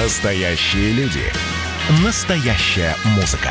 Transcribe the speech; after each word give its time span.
Настоящие 0.00 0.92
люди. 0.92 1.24
Настоящая 2.04 2.94
музыка. 3.16 3.50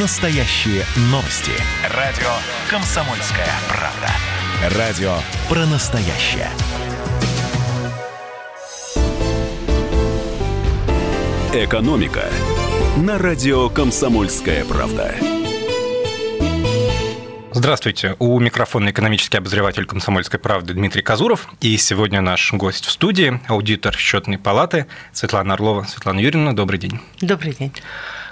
Настоящие 0.00 0.82
новости. 1.10 1.52
Радио 1.94 2.30
«Комсомольская 2.70 3.50
правда». 3.68 4.78
Радио 4.78 5.14
про 5.46 5.66
настоящее. 5.66 6.48
«Экономика» 11.52 12.30
на 12.96 13.18
радио 13.18 13.68
«Комсомольская 13.68 14.64
правда». 14.64 15.33
Здравствуйте. 17.56 18.16
У 18.18 18.40
микрофона 18.40 18.90
экономический 18.90 19.38
обозреватель 19.38 19.86
«Комсомольской 19.86 20.40
правды» 20.40 20.74
Дмитрий 20.74 21.02
Казуров. 21.02 21.46
И 21.60 21.76
сегодня 21.76 22.20
наш 22.20 22.52
гость 22.52 22.84
в 22.84 22.90
студии, 22.90 23.40
аудитор 23.46 23.96
счетной 23.96 24.38
палаты 24.38 24.86
Светлана 25.12 25.54
Орлова. 25.54 25.84
Светлана 25.84 26.18
Юрьевна, 26.18 26.52
добрый 26.52 26.80
день. 26.80 26.98
Добрый 27.20 27.54
день. 27.54 27.72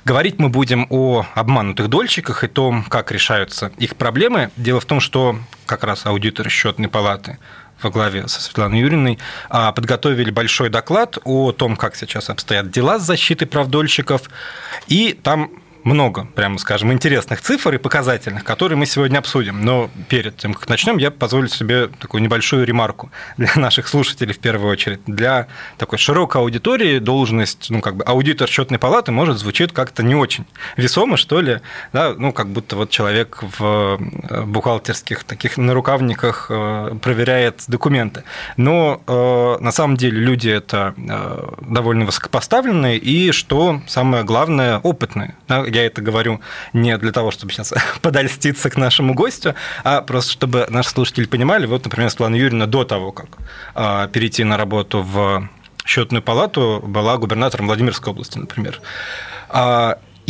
Говорить 0.05 0.41
мы 0.41 0.49
будем 0.49 0.89
о 0.91 1.25
обманутых 1.37 1.87
дольщиках 1.87 2.43
и 2.43 2.49
том, 2.49 2.83
как 2.83 3.13
решаются 3.13 3.71
их 3.79 3.95
проблемы. 3.95 4.51
Дело 4.57 4.81
в 4.81 4.87
том, 4.87 4.99
что 4.99 5.39
как 5.67 5.85
раз 5.85 6.05
аудитор 6.05 6.51
счетной 6.51 6.89
палаты 6.89 7.39
во 7.81 7.91
главе 7.91 8.27
со 8.27 8.41
Светланой 8.43 8.81
Юрьевной 8.81 9.21
а, 9.49 9.71
подготовили 9.71 10.33
большой 10.33 10.69
доклад 10.69 11.19
о 11.23 11.53
том, 11.53 11.77
как 11.77 11.95
сейчас 11.95 12.29
обстоят 12.29 12.73
дела 12.73 12.99
с 12.99 13.03
защитой 13.03 13.47
прав 13.47 13.69
дольщиков. 13.69 14.23
И 14.89 15.13
там 15.13 15.62
много, 15.85 16.27
прямо 16.35 16.59
скажем, 16.59 16.93
интересных 16.93 17.41
цифр 17.41 17.75
и 17.75 17.79
показательных, 17.79 18.45
которые 18.45 18.79
мы 18.79 18.87
сегодня 18.87 19.19
обсудим. 19.19 19.65
Но 19.65 19.91
перед 20.09 20.37
тем, 20.37 20.55
как 20.55 20.69
начнем, 20.69 20.99
я 20.99 21.11
позволю 21.11 21.49
себе 21.49 21.89
такую 21.89 22.23
небольшую 22.23 22.65
ремарку 22.65 23.11
для 23.37 23.51
наших 23.57 23.89
слушателей 23.89 24.35
в 24.35 24.39
первую 24.39 24.71
очередь. 24.71 25.01
Для 25.07 25.49
такой 25.79 25.99
широкой 25.99 26.41
аудитории 26.41 26.99
должность, 26.99 27.71
ну, 27.71 27.81
как 27.81 27.97
бы 27.97 28.05
аудитор 28.05 28.49
счетной 28.49 28.79
палаты 28.79 29.13
может 29.13 29.39
звучит 29.39 29.73
как-то 29.73 30.03
не 30.03 30.15
очень 30.15 30.45
весомо, 30.77 31.17
что 31.17 31.41
ли, 31.41 31.61
да, 31.93 32.15
ну, 32.17 32.33
как 32.33 32.49
будто 32.49 32.77
вот 32.77 32.91
человек 32.91 33.43
в 33.43 33.99
э, 34.31 34.43
бухгалтерских 34.45 35.25
таких 35.25 35.57
нарукавниках 35.57 36.47
э, 36.51 36.97
проверяет 37.01 37.65
документы. 37.69 38.25
Но 38.57 39.03
э, 39.07 39.63
на 39.63 39.73
самом 39.73 39.97
деле 39.97 40.19
люди 40.19 40.49
это 40.49 40.95
довольно 41.61 42.05
высокопоставленные 42.05 42.99
и, 42.99 43.33
что 43.33 43.81
самое 43.87 44.25
главное, 44.25 44.79
опытные. 44.79 45.35
Я 45.73 45.87
это 45.87 46.03
говорю 46.03 46.41
не 46.73 46.97
для 46.99 47.13
того, 47.13 47.31
чтобы 47.31 47.53
сейчас 47.53 47.73
подольститься 48.03 48.71
к 48.71 48.77
нашему 48.77 49.15
гостю, 49.15 49.55
а 49.85 50.01
просто 50.03 50.33
чтобы 50.33 50.67
наши 50.69 50.91
слушатели 50.91 51.27
понимали, 51.27 51.67
вот, 51.67 51.85
например, 51.85 52.11
Светлана 52.11 52.37
Юрьевна 52.37 52.67
до 52.67 52.85
того, 52.85 53.13
как 53.13 53.39
а, 53.75 54.09
перейти 54.09 54.45
на 54.45 54.57
работу 54.57 55.03
в 55.03 55.49
счетную 55.85 56.23
палату, 56.23 56.83
была 56.87 57.17
губернатором 57.17 57.67
Владимирской 57.67 58.13
области, 58.13 58.39
например. 58.39 58.81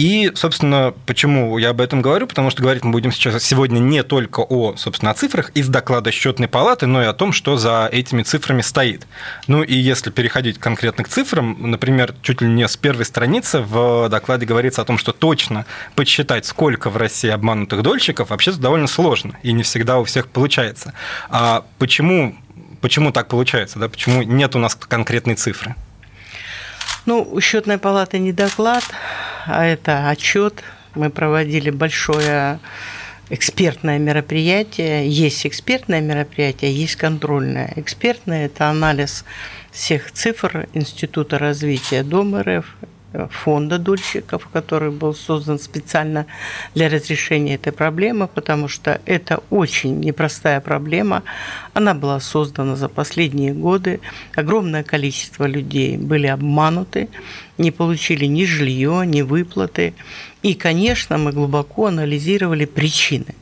И, 0.03 0.33
собственно, 0.35 0.93
почему 1.07 1.57
я 1.59 1.71
об 1.71 1.81
этом 1.81 2.03
говорю? 2.03 2.27
Потому 2.27 2.51
что 2.51 2.61
говорить 2.61 2.83
мы 2.83 2.91
будем 2.91 3.13
сейчас 3.13 3.41
сегодня 3.45 3.79
не 3.79 4.03
только 4.03 4.41
о, 4.41 4.75
собственно, 4.75 5.13
о 5.13 5.15
цифрах 5.15 5.51
из 5.51 5.69
доклада 5.69 6.11
счетной 6.11 6.49
палаты, 6.49 6.87
но 6.87 7.01
и 7.01 7.07
о 7.07 7.13
том, 7.13 7.31
что 7.31 7.57
за 7.57 7.89
этими 7.93 8.25
цифрами 8.25 8.63
стоит. 8.63 9.07
Ну 9.47 9.63
и 9.63 9.77
если 9.77 10.11
переходить 10.11 10.59
конкретно 10.59 11.05
к 11.05 11.09
цифрам, 11.09 11.57
например, 11.71 12.17
чуть 12.21 12.41
ли 12.41 12.49
не 12.49 12.67
с 12.67 12.77
первой 12.77 13.05
страницы 13.05 13.61
в 13.61 14.09
докладе 14.09 14.45
говорится 14.45 14.83
о 14.83 14.85
том, 14.85 14.99
что 14.99 15.13
точно 15.13 15.67
подсчитать, 15.95 16.47
сколько 16.47 16.91
в 16.91 16.97
России 16.97 17.31
обманутых 17.31 17.83
дольщиков, 17.83 18.31
вообще 18.31 18.51
довольно 18.51 18.89
сложно, 18.89 19.39
и 19.45 19.53
не 19.53 19.63
всегда 19.63 20.01
у 20.01 20.05
всех 20.05 20.27
получается. 20.27 20.95
А 21.31 21.65
почему, 21.79 22.35
почему 22.81 23.13
так 23.13 23.29
получается? 23.29 23.79
Да? 23.79 23.89
Почему 23.89 24.25
нет 24.25 24.57
у 24.57 24.59
нас 24.59 24.75
конкретной 24.75 25.37
цифры? 25.37 25.77
Ну, 27.05 27.29
у 27.31 27.41
счетной 27.41 27.79
палаты 27.79 28.19
не 28.19 28.33
доклад, 28.33 28.85
а 29.47 29.65
это 29.65 30.09
отчет. 30.09 30.63
Мы 30.95 31.11
проводили 31.11 31.71
большое 31.71 32.61
экспертное 33.29 33.99
мероприятие. 33.99 35.09
Есть 35.09 35.47
экспертное 35.47 36.01
мероприятие, 36.01 36.73
есть 36.73 36.97
контрольное. 36.97 37.73
Экспертное– 37.77 38.47
это 38.47 38.69
анализ 38.69 39.25
всех 39.73 40.13
цифр 40.13 40.69
Института 40.75 41.39
развития 41.39 42.05
Дом 42.05 42.37
РФ, 42.41 42.67
фонда 43.31 43.79
дольщиков, 43.79 44.49
который 44.53 44.91
был 44.91 45.15
создан 45.15 45.59
специально 45.59 46.27
для 46.75 46.89
разрешения 46.89 47.55
этой 47.55 47.73
проблемы, 47.73 48.29
потому 48.29 48.69
что 48.69 49.01
это 49.07 49.43
очень 49.51 50.01
непростая 50.01 50.61
проблема. 50.61 51.23
Она 51.75 51.95
была 51.95 52.21
создана 52.21 52.77
за 52.77 52.89
последние 52.89 53.53
годы. 53.53 54.01
Огромное 54.35 54.83
количество 54.83 55.45
людей 55.47 55.97
были 55.97 56.27
обмануты, 56.27 57.09
не 57.59 57.71
получили 57.71 58.27
ни 58.27 58.45
жилье, 58.45 59.03
ни 59.07 59.23
выплаты. 59.23 59.95
И, 60.43 60.55
конечно, 60.55 61.19
мы 61.19 61.33
глубоко 61.33 61.87
анализировали 61.87 62.65
причины. 62.65 63.35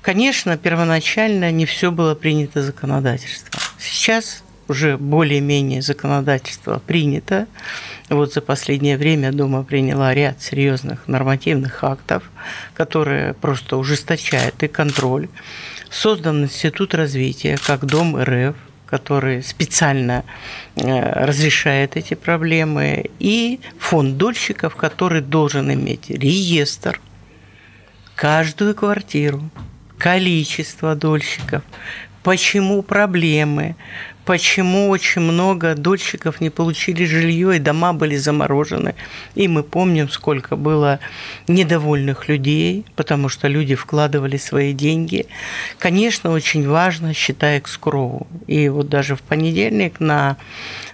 Конечно, 0.00 0.56
первоначально 0.56 1.52
не 1.52 1.64
все 1.64 1.92
было 1.92 2.14
принято 2.16 2.62
законодательством. 2.62 3.60
Сейчас 3.78 4.42
уже 4.68 4.96
более-менее 4.96 5.82
законодательство 5.82 6.78
принято. 6.78 7.46
Вот 8.08 8.32
за 8.32 8.40
последнее 8.40 8.96
время 8.96 9.32
Дума 9.32 9.64
приняла 9.64 10.14
ряд 10.14 10.40
серьезных 10.42 11.08
нормативных 11.08 11.82
актов, 11.84 12.30
которые 12.74 13.34
просто 13.34 13.76
ужесточают 13.76 14.62
и 14.62 14.68
контроль. 14.68 15.28
Создан 15.90 16.44
Институт 16.44 16.94
развития, 16.94 17.58
как 17.64 17.84
Дом 17.84 18.16
РФ, 18.16 18.56
который 18.86 19.42
специально 19.42 20.22
э, 20.76 21.24
разрешает 21.24 21.96
эти 21.96 22.12
проблемы, 22.12 23.06
и 23.18 23.60
фонд 23.78 24.18
дольщиков, 24.18 24.76
который 24.76 25.22
должен 25.22 25.72
иметь 25.72 26.10
реестр, 26.10 27.00
каждую 28.14 28.74
квартиру, 28.74 29.50
количество 29.96 30.94
дольщиков, 30.94 31.62
почему 32.22 32.82
проблемы, 32.82 33.76
почему 34.24 34.88
очень 34.88 35.22
много 35.22 35.74
дольщиков 35.74 36.40
не 36.40 36.50
получили 36.50 37.04
жилье, 37.04 37.56
и 37.56 37.58
дома 37.58 37.92
были 37.92 38.16
заморожены. 38.16 38.94
И 39.34 39.48
мы 39.48 39.62
помним, 39.62 40.08
сколько 40.08 40.56
было 40.56 41.00
недовольных 41.48 42.28
людей, 42.28 42.84
потому 42.96 43.28
что 43.28 43.48
люди 43.48 43.74
вкладывали 43.74 44.36
свои 44.36 44.72
деньги. 44.72 45.26
Конечно, 45.78 46.30
очень 46.30 46.68
важно, 46.68 47.14
считая 47.14 47.58
экскроу. 47.58 48.26
И 48.46 48.68
вот 48.68 48.88
даже 48.88 49.16
в 49.16 49.22
понедельник 49.22 50.00
на 50.00 50.36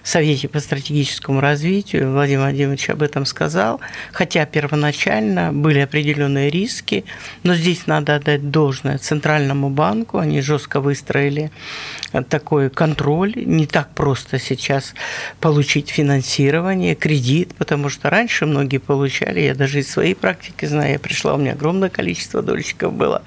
Совете 0.03 0.47
по 0.47 0.59
стратегическому 0.59 1.39
развитию 1.41 2.11
Владимир 2.11 2.41
Владимирович 2.41 2.89
об 2.89 3.03
этом 3.03 3.25
сказал, 3.25 3.79
хотя 4.11 4.45
первоначально 4.45 5.51
были 5.53 5.79
определенные 5.79 6.49
риски, 6.49 7.05
но 7.43 7.53
здесь 7.53 7.85
надо 7.85 8.15
отдать 8.15 8.49
должное 8.49 8.97
Центральному 8.97 9.69
банку, 9.69 10.17
они 10.17 10.41
жестко 10.41 10.79
выстроили 10.79 11.51
такой 12.29 12.69
контроль. 12.69 13.33
Не 13.35 13.65
так 13.65 13.89
просто 13.93 14.39
сейчас 14.39 14.93
получить 15.39 15.89
финансирование, 15.89 16.95
кредит, 16.95 17.53
потому 17.57 17.89
что 17.89 18.09
раньше 18.09 18.45
многие 18.45 18.77
получали, 18.77 19.41
я 19.41 19.55
даже 19.55 19.79
из 19.79 19.89
своей 19.89 20.15
практики 20.15 20.65
знаю, 20.65 20.93
я 20.93 20.99
пришла, 20.99 21.35
у 21.35 21.37
меня 21.37 21.53
огромное 21.53 21.89
количество 21.89 22.41
дольщиков 22.41 22.93
было, 22.93 23.23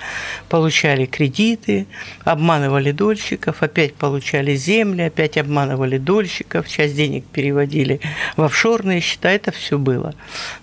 получали 0.48 1.06
кредиты, 1.06 1.86
обманывали 2.24 2.92
дольщиков, 2.92 3.62
опять 3.62 3.94
получали 3.94 4.54
земли, 4.54 5.02
опять 5.02 5.36
обманывали 5.38 5.98
дольщиков, 5.98 6.68
часть 6.68 6.96
денег 6.96 7.24
переводили 7.24 8.00
в 8.36 8.42
офшорные 8.42 9.00
счета, 9.00 9.30
это 9.30 9.52
все 9.52 9.78
было. 9.78 10.14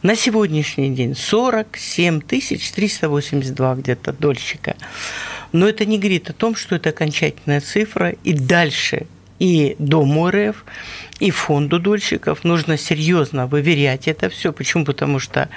На 0.02 0.16
сегодняшний 0.16 0.90
день 0.90 1.16
47 1.16 2.22
382 2.22 3.76
где-то 3.76 4.14
дольщика. 4.14 4.76
Но 5.52 5.68
это 5.68 5.86
не 5.86 5.98
говорит 5.98 6.30
о 6.30 6.34
том, 6.34 6.56
что 6.56 6.76
это 6.76 6.90
окончательная 6.90 7.62
цифра, 7.62 8.16
и 8.24 8.34
дальше 8.34 9.08
и 9.40 9.76
Дому 9.80 10.30
РФ, 10.30 10.66
и 11.20 11.32
фонду 11.32 11.80
дольщиков 11.80 12.44
нужно 12.44 12.78
серьезно 12.78 13.48
выверять 13.48 14.08
это 14.08 14.30
все. 14.30 14.52
Почему? 14.54 14.86
Потому 14.86 15.20
что 15.20 15.50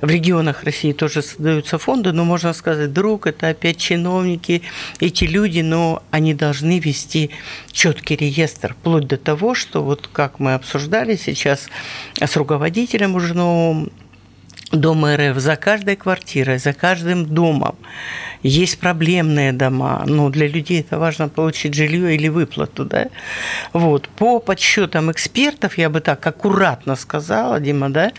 в 0.00 0.08
регионах 0.08 0.64
России 0.64 0.92
тоже 0.92 1.22
создаются 1.22 1.78
фонды, 1.78 2.12
но 2.12 2.24
можно 2.24 2.52
сказать, 2.52 2.92
друг, 2.92 3.26
это 3.26 3.48
опять 3.48 3.76
чиновники, 3.78 4.62
эти 5.00 5.24
люди, 5.24 5.60
но 5.60 6.02
они 6.10 6.34
должны 6.34 6.78
вести 6.78 7.30
четкий 7.72 8.16
реестр, 8.16 8.74
вплоть 8.74 9.06
до 9.06 9.16
того, 9.16 9.54
что 9.54 9.82
вот 9.82 10.08
как 10.10 10.40
мы 10.40 10.54
обсуждали 10.54 11.16
сейчас 11.16 11.68
с 12.18 12.36
руководителем 12.36 13.14
уже 13.14 13.34
новым 13.34 13.92
Дома 14.72 15.16
РФ 15.16 15.38
за 15.38 15.54
каждой 15.54 15.94
квартирой, 15.94 16.58
за 16.58 16.72
каждым 16.72 17.24
домом 17.24 17.76
есть 18.46 18.78
проблемные 18.78 19.52
дома, 19.52 20.04
но 20.06 20.30
для 20.30 20.48
людей 20.48 20.80
это 20.80 20.98
важно 20.98 21.28
получить 21.28 21.74
жилье 21.74 22.14
или 22.14 22.28
выплату, 22.28 22.84
да. 22.84 23.08
Вот 23.72 24.08
по 24.08 24.38
подсчетам 24.40 25.10
экспертов, 25.10 25.78
я 25.78 25.90
бы 25.90 26.00
так 26.00 26.26
аккуратно 26.26 26.96
сказала, 26.96 27.60
Дима, 27.60 27.90
да, 27.90 28.12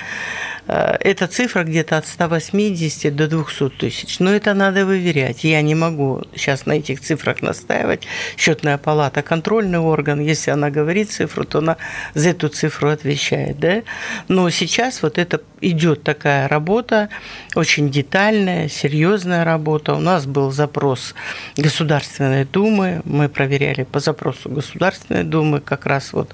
Э, 0.68 0.98
эта 1.00 1.28
цифра 1.28 1.64
где-то 1.64 1.98
от 1.98 2.08
180 2.08 3.16
до 3.16 3.28
200 3.28 3.70
тысяч. 3.70 4.20
Но 4.20 4.34
это 4.34 4.54
надо 4.54 4.86
выверять. 4.86 5.44
Я 5.44 5.62
не 5.62 5.76
могу 5.76 6.24
сейчас 6.36 6.66
на 6.66 6.74
этих 6.74 7.00
цифрах 7.00 7.42
настаивать. 7.42 8.04
Счетная 8.38 8.78
палата– 8.78 9.22
контрольный 9.24 9.80
орган. 9.80 10.20
Если 10.20 10.52
она 10.52 10.70
говорит 10.70 11.12
цифру, 11.12 11.46
то 11.46 11.60
она 11.60 11.78
за 12.14 12.30
эту 12.30 12.50
цифру 12.50 12.90
отвечает. 12.90 13.60
Да? 13.60 13.84
Но 14.28 14.50
сейчас 14.50 15.02
вот 15.02 15.18
это 15.18 15.42
идет 15.62 16.04
такая 16.04 16.48
работа, 16.48 17.10
очень 17.56 17.90
детальная, 17.90 18.68
серьезная 18.68 19.44
работа. 19.44 19.94
У 19.94 20.00
нас 20.00 20.17
был 20.26 20.52
запрос 20.52 21.14
Государственной 21.56 22.46
Думы. 22.46 23.02
Мы 23.06 23.30
проверяли 23.30 23.84
по 23.84 24.00
запросу 24.00 24.50
Государственной 24.50 25.24
Думы 25.24 25.60
как 25.60 25.86
раз 25.86 26.14
вот 26.14 26.34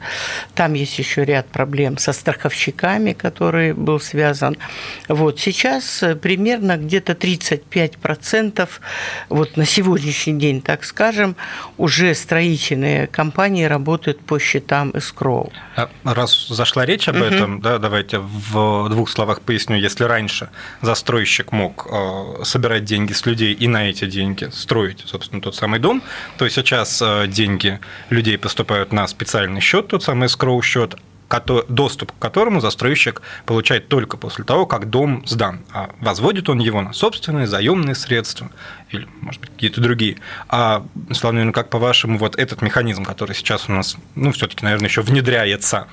там 0.55 0.73
есть 0.73 0.97
еще 0.99 1.25
ряд 1.25 1.47
проблем 1.47 1.97
со 1.97 2.13
страховщиками, 2.13 3.13
который 3.13 3.73
был 3.73 3.99
связан. 3.99 4.57
Вот 5.07 5.39
сейчас 5.39 6.03
примерно 6.21 6.77
где-то 6.77 7.13
35% 7.13 8.69
вот 9.29 9.57
на 9.57 9.65
сегодняшний 9.65 10.39
день, 10.39 10.61
так 10.61 10.83
скажем, 10.83 11.35
уже 11.77 12.13
строительные 12.15 13.07
компании 13.07 13.65
работают 13.65 14.19
по 14.19 14.39
счетам 14.39 14.91
escrow. 14.91 15.51
А 15.75 15.89
раз 16.03 16.47
зашла 16.47 16.85
речь 16.85 17.07
об 17.07 17.15
угу. 17.15 17.25
этом, 17.25 17.61
да, 17.61 17.77
давайте 17.77 18.19
в 18.19 18.89
двух 18.89 19.09
словах 19.09 19.41
поясню. 19.41 19.77
Если 19.77 20.03
раньше 20.03 20.49
застройщик 20.81 21.51
мог 21.51 21.87
э, 21.89 22.43
собирать 22.43 22.85
деньги 22.85 23.13
с 23.13 23.25
людей 23.25 23.53
и 23.53 23.67
на 23.73 23.89
эти 23.89 24.05
деньги 24.05 24.49
строить, 24.51 25.03
собственно, 25.05 25.41
тот 25.41 25.55
самый 25.55 25.79
дом, 25.79 26.01
то 26.37 26.47
сейчас 26.47 27.01
э, 27.01 27.27
деньги 27.27 27.79
людей 28.09 28.37
поступают 28.37 28.93
на 28.93 29.07
специальный 29.07 29.61
счет, 29.61 29.87
тот 29.87 30.03
самый 30.03 30.27
escrow 30.27 30.61
счет, 30.61 30.95
доступ 31.67 32.11
к 32.11 32.19
которому 32.19 32.61
застройщик 32.61 33.21
получает 33.45 33.87
только 33.87 34.17
после 34.17 34.43
того, 34.43 34.65
как 34.67 34.89
дом 34.89 35.23
сдан. 35.25 35.61
А 35.71 35.89
возводит 35.99 36.49
он 36.49 36.59
его 36.59 36.81
на 36.81 36.93
собственные 36.93 37.47
заемные 37.47 37.95
средства 37.95 38.51
или, 38.93 39.07
может 39.21 39.41
быть, 39.41 39.49
какие-то 39.51 39.81
другие. 39.81 40.17
А, 40.47 40.85
Слава 41.11 41.51
как 41.51 41.69
по-вашему, 41.69 42.17
вот 42.17 42.37
этот 42.37 42.61
механизм, 42.61 43.03
который 43.03 43.35
сейчас 43.35 43.67
у 43.67 43.71
нас, 43.71 43.97
ну, 44.15 44.31
все 44.31 44.47
таки 44.47 44.63
наверное, 44.63 44.87
еще 44.87 45.01
внедряется, 45.01 45.87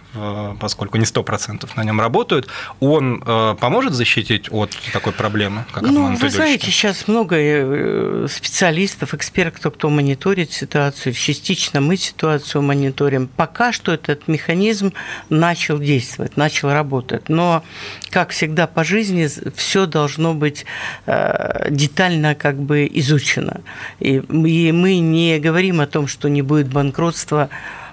поскольку 0.60 0.98
не 0.98 1.04
100% 1.04 1.68
на 1.76 1.84
нем 1.84 2.00
работают, 2.00 2.48
он 2.80 3.22
э, 3.24 3.56
поможет 3.58 3.94
защитить 3.94 4.48
от 4.50 4.76
такой 4.92 5.12
проблемы, 5.12 5.64
как 5.72 5.82
Ну, 5.82 6.14
вы 6.14 6.30
знаете, 6.30 6.66
сейчас 6.66 7.08
много 7.08 7.36
э, 7.38 8.26
специалистов, 8.28 9.14
экспертов, 9.14 9.74
кто 9.74 9.88
мониторит 9.88 10.52
ситуацию, 10.52 11.14
частично 11.14 11.80
мы 11.80 11.96
ситуацию 11.96 12.62
мониторим. 12.62 13.28
Пока 13.28 13.72
что 13.72 13.92
этот 13.92 14.28
механизм 14.28 14.92
начал 15.28 15.78
действовать, 15.78 16.36
начал 16.36 16.70
работать. 16.70 17.28
Но, 17.28 17.62
как 18.10 18.30
всегда 18.30 18.66
по 18.66 18.84
жизни, 18.84 19.28
все 19.54 19.86
должно 19.86 20.34
быть 20.34 20.66
э, 21.06 21.68
детально 21.70 22.34
как 22.34 22.56
бы 22.56 22.90
изучено. 22.92 23.60
И 24.00 24.20
мы 24.28 24.98
не 24.98 25.38
говорим 25.38 25.80
о 25.80 25.86
том, 25.86 26.06
что 26.06 26.28
не 26.28 26.42
будет 26.42 26.68
банкротства 26.68 27.48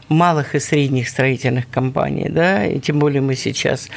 малых 0.10 0.56
и 0.56 0.60
средних 0.60 1.10
строительных 1.10 1.70
компаний, 1.70 2.28
да, 2.30 2.66
и 2.66 2.80
тем 2.80 3.00
более 3.00 3.22
мы 3.22 3.36
сейчас 3.36 3.90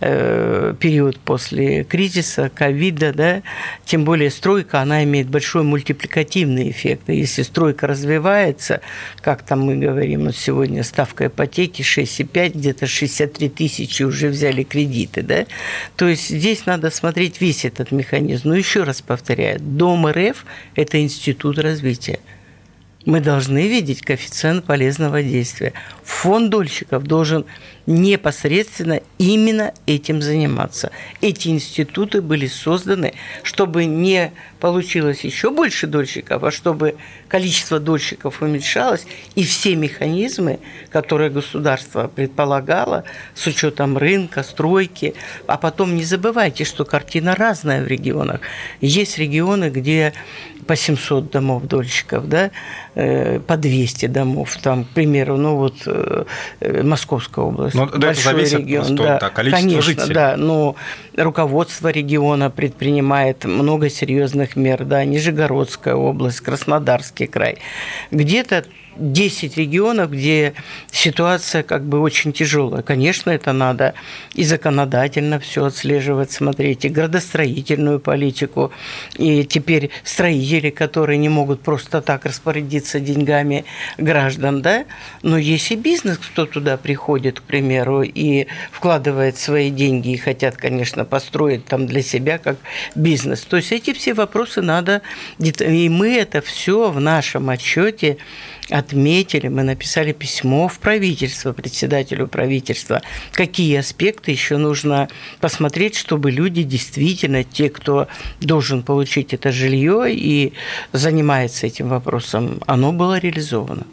э, 0.00 0.74
период 0.78 1.18
после 1.18 1.84
кризиса, 1.84 2.50
ковида, 2.54 3.12
да, 3.12 3.42
тем 3.84 4.04
более 4.04 4.30
стройка, 4.30 4.80
она 4.80 5.04
имеет 5.04 5.28
большой 5.28 5.62
мультипликативный 5.62 6.70
эффект. 6.70 7.08
И 7.08 7.16
если 7.16 7.42
стройка 7.42 7.86
развивается, 7.86 8.80
как 9.20 9.42
там 9.42 9.62
мы 9.62 9.76
говорим, 9.76 10.26
вот 10.26 10.36
сегодня 10.36 10.84
ставка 10.84 11.26
ипотеки 11.26 11.82
6,5, 11.82 12.52
где-то 12.54 12.86
63 12.86 13.48
тысячи 13.48 14.02
уже 14.02 14.28
взяли 14.28 14.62
кредиты, 14.62 15.22
да, 15.22 15.46
то 15.96 16.08
есть 16.08 16.28
здесь 16.28 16.66
надо 16.66 16.90
смотреть 16.90 17.40
весь 17.40 17.64
этот 17.64 17.90
механизм. 17.90 18.48
Но 18.48 18.54
еще 18.54 18.82
раз 18.82 19.00
повторяю, 19.00 19.58
Дом 19.60 20.06
РФ– 20.06 20.44
это 20.74 21.00
институт 21.00 21.58
развития 21.58 22.18
мы 23.06 23.20
должны 23.20 23.68
видеть 23.68 24.02
коэффициент 24.02 24.64
полезного 24.64 25.22
действия. 25.22 25.72
Фонд 26.04 26.50
дольщиков 26.50 27.04
должен 27.04 27.44
непосредственно 27.86 29.00
именно 29.18 29.74
этим 29.86 30.22
заниматься. 30.22 30.90
Эти 31.20 31.48
институты 31.48 32.22
были 32.22 32.46
созданы, 32.46 33.12
чтобы 33.42 33.84
не 33.84 34.32
получилось 34.58 35.20
еще 35.20 35.50
больше 35.50 35.86
дольщиков, 35.86 36.42
а 36.42 36.50
чтобы 36.50 36.96
количество 37.28 37.78
дольщиков 37.78 38.40
уменьшалось, 38.40 39.06
и 39.34 39.44
все 39.44 39.76
механизмы, 39.76 40.60
которые 40.90 41.28
государство 41.28 42.08
предполагало, 42.08 43.04
с 43.34 43.46
учетом 43.46 43.98
рынка, 43.98 44.42
стройки, 44.42 45.14
а 45.46 45.58
потом 45.58 45.94
не 45.94 46.04
забывайте, 46.04 46.64
что 46.64 46.86
картина 46.86 47.34
разная 47.34 47.82
в 47.84 47.86
регионах. 47.86 48.40
Есть 48.80 49.18
регионы, 49.18 49.68
где 49.68 50.14
по 50.66 50.76
700 50.76 51.30
домов 51.30 51.64
дольщиков, 51.64 52.28
да, 52.28 52.50
э, 52.94 53.40
по 53.40 53.56
200 53.56 54.06
домов, 54.06 54.56
там, 54.62 54.84
к 54.84 54.88
примеру, 54.88 55.36
ну 55.36 55.56
вот 55.56 55.74
э, 55.86 56.24
Московская 56.82 57.44
область, 57.44 57.74
но 57.74 57.86
большой 57.86 58.42
это 58.42 58.56
регион, 58.58 58.96
да, 58.96 59.18
да, 59.18 59.30
количество 59.30 59.62
конечно, 59.62 59.82
жителей. 59.82 60.14
да, 60.14 60.36
но 60.36 60.76
руководство 61.16 61.88
региона 61.88 62.50
предпринимает 62.50 63.44
много 63.44 63.90
серьезных 63.90 64.56
мер, 64.56 64.84
да, 64.84 65.04
Нижегородская 65.04 65.94
область, 65.94 66.40
Краснодарский 66.40 67.26
край, 67.26 67.58
где-то 68.10 68.64
10 68.96 69.56
регионов, 69.56 70.10
где 70.10 70.54
ситуация 70.90 71.62
как 71.62 71.84
бы 71.84 72.00
очень 72.00 72.32
тяжелая. 72.32 72.82
Конечно, 72.82 73.30
это 73.30 73.52
надо 73.52 73.94
и 74.34 74.44
законодательно 74.44 75.38
все 75.38 75.64
отслеживать, 75.64 76.32
смотреть, 76.32 76.84
и 76.84 76.88
градостроительную 76.88 78.00
политику, 78.00 78.72
и 79.16 79.44
теперь 79.44 79.90
строители, 80.02 80.70
которые 80.70 81.18
не 81.18 81.28
могут 81.28 81.60
просто 81.60 82.00
так 82.00 82.24
распорядиться 82.24 83.00
деньгами 83.00 83.64
граждан, 83.98 84.62
да, 84.62 84.84
но 85.22 85.38
есть 85.38 85.70
и 85.70 85.76
бизнес, 85.76 86.18
кто 86.18 86.46
туда 86.46 86.76
приходит, 86.76 87.40
к 87.40 87.42
примеру, 87.42 88.02
и 88.02 88.46
вкладывает 88.72 89.38
свои 89.38 89.70
деньги 89.70 90.12
и 90.12 90.16
хотят, 90.16 90.56
конечно, 90.56 91.04
построить 91.04 91.64
там 91.66 91.86
для 91.86 92.02
себя 92.02 92.38
как 92.38 92.56
бизнес. 92.94 93.42
То 93.42 93.56
есть 93.56 93.72
эти 93.72 93.92
все 93.92 94.14
вопросы 94.14 94.62
надо, 94.62 95.02
и 95.38 95.88
мы 95.88 96.16
это 96.16 96.40
все 96.40 96.90
в 96.90 97.00
нашем 97.00 97.50
отчете 97.50 98.18
отметили, 98.84 99.48
мы 99.48 99.62
написали 99.62 100.12
письмо 100.12 100.68
в 100.68 100.78
правительство, 100.78 101.52
председателю 101.52 102.28
правительства, 102.28 103.00
какие 103.32 103.76
аспекты 103.78 104.30
еще 104.30 104.56
нужно 104.56 105.08
посмотреть, 105.40 105.96
чтобы 105.96 106.30
люди 106.30 106.62
действительно, 106.62 107.44
те, 107.44 107.70
кто 107.70 108.06
должен 108.40 108.82
получить 108.82 109.34
это 109.34 109.52
жилье 109.52 110.06
и 110.10 110.52
занимается 110.92 111.66
этим 111.66 111.88
вопросом, 111.88 112.60
оно 112.66 112.92
было 112.92 113.18
реализовано. 113.18 113.86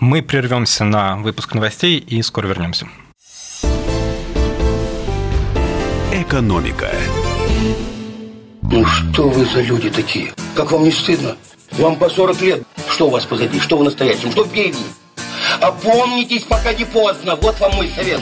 Мы 0.00 0.22
прервемся 0.22 0.84
на 0.84 1.16
выпуск 1.16 1.54
новостей 1.54 1.98
и 1.98 2.22
скоро 2.22 2.48
вернемся. 2.48 2.86
Экономика. 6.12 6.90
Ну 8.62 8.84
что 8.84 9.28
вы 9.28 9.44
за 9.44 9.62
люди 9.62 9.90
такие? 9.90 10.32
Как 10.54 10.72
вам 10.72 10.84
не 10.84 10.90
стыдно? 10.90 11.36
Вам 11.80 11.96
по 11.96 12.10
40 12.10 12.42
лет. 12.42 12.62
Что 12.90 13.06
у 13.06 13.10
вас 13.10 13.24
позади? 13.24 13.58
Что 13.58 13.78
в 13.78 13.82
настоящем? 13.82 14.30
Что 14.30 14.44
впереди? 14.44 14.84
Опомнитесь, 15.62 16.42
пока 16.42 16.74
не 16.74 16.84
поздно. 16.84 17.36
Вот 17.36 17.58
вам 17.58 17.74
мой 17.74 17.90
совет. 17.96 18.20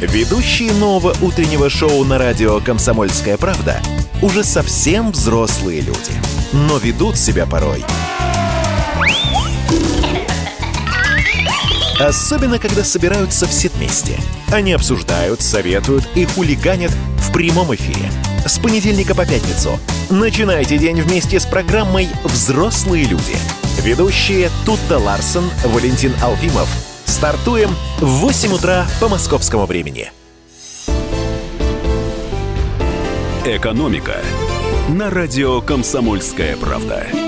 Ведущие 0.00 0.72
нового 0.72 1.14
утреннего 1.20 1.68
шоу 1.68 2.04
на 2.04 2.16
радио 2.16 2.58
«Комсомольская 2.60 3.36
правда» 3.36 3.82
уже 4.22 4.42
совсем 4.42 5.12
взрослые 5.12 5.82
люди. 5.82 6.12
Но 6.52 6.78
ведут 6.78 7.18
себя 7.18 7.44
порой. 7.44 7.84
Особенно, 11.98 12.58
когда 12.58 12.84
собираются 12.84 13.46
все 13.46 13.68
вместе. 13.68 14.18
Они 14.52 14.72
обсуждают, 14.72 15.40
советуют 15.40 16.06
и 16.14 16.24
хулиганят 16.24 16.92
в 17.18 17.32
прямом 17.32 17.74
эфире– 17.74 18.10
с 18.48 18.58
понедельника 18.58 19.14
по 19.14 19.26
пятницу. 19.26 19.78
Начинайте 20.10 20.78
день 20.78 21.00
вместе 21.00 21.40
с 21.40 21.46
программой 21.46 22.08
«Взрослые 22.24 23.04
люди». 23.04 23.36
Ведущие 23.82 24.50
Тутта 24.64 24.98
Ларсон, 24.98 25.50
Валентин 25.64 26.12
Алфимов. 26.22 26.68
Стартуем 27.04 27.70
в 27.98 28.06
8 28.06 28.52
утра 28.52 28.86
по 29.00 29.08
московскому 29.08 29.66
времени. 29.66 30.10
«Экономика» 33.44 34.16
на 34.88 35.10
радио 35.10 35.60
«Комсомольская 35.60 36.56
правда». 36.56 37.25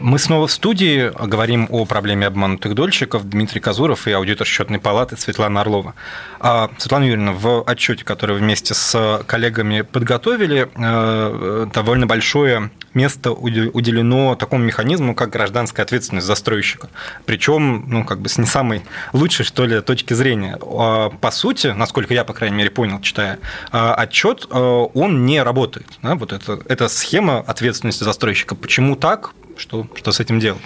Мы 0.00 0.20
снова 0.20 0.46
в 0.46 0.52
студии 0.52 1.10
говорим 1.26 1.66
о 1.70 1.84
проблеме 1.84 2.28
обманутых 2.28 2.76
дольщиков. 2.76 3.28
Дмитрий 3.28 3.60
Казуров 3.60 4.06
и 4.06 4.12
аудитор 4.12 4.46
счетной 4.46 4.78
палаты 4.78 5.16
Светлана 5.16 5.62
Орлова. 5.62 5.94
А, 6.38 6.70
Светлана 6.78 7.02
Юрьевна, 7.02 7.32
в 7.32 7.64
отчете, 7.64 8.04
который 8.04 8.36
вы 8.36 8.38
вместе 8.38 8.74
с 8.74 9.24
коллегами 9.26 9.80
подготовили, 9.80 10.68
э, 10.72 11.66
довольно 11.74 12.06
большое 12.06 12.70
место 12.94 13.32
уделено 13.32 14.36
такому 14.36 14.62
механизму, 14.62 15.16
как 15.16 15.30
гражданская 15.30 15.84
ответственность 15.84 16.28
застройщика. 16.28 16.88
Причем, 17.26 17.84
ну, 17.88 18.04
как 18.04 18.20
бы 18.20 18.28
с 18.28 18.38
не 18.38 18.46
самой 18.46 18.82
лучшей, 19.12 19.44
что 19.44 19.66
ли, 19.66 19.80
точки 19.80 20.14
зрения. 20.14 20.58
А, 20.62 21.10
по 21.10 21.32
сути, 21.32 21.68
насколько 21.68 22.14
я, 22.14 22.22
по 22.22 22.34
крайней 22.34 22.56
мере, 22.56 22.70
понял, 22.70 23.00
читая 23.00 23.40
а, 23.72 23.94
отчет, 23.94 24.46
э, 24.48 24.56
он 24.94 25.26
не 25.26 25.42
работает. 25.42 25.88
Да? 26.02 26.14
Вот 26.14 26.32
это, 26.32 26.60
эта 26.68 26.88
схема 26.88 27.40
ответственности 27.40 28.04
застройщика. 28.04 28.54
Почему 28.54 28.94
так? 28.94 29.32
Что, 29.58 29.86
что 29.94 30.12
с 30.12 30.20
этим 30.20 30.40
делать? 30.40 30.62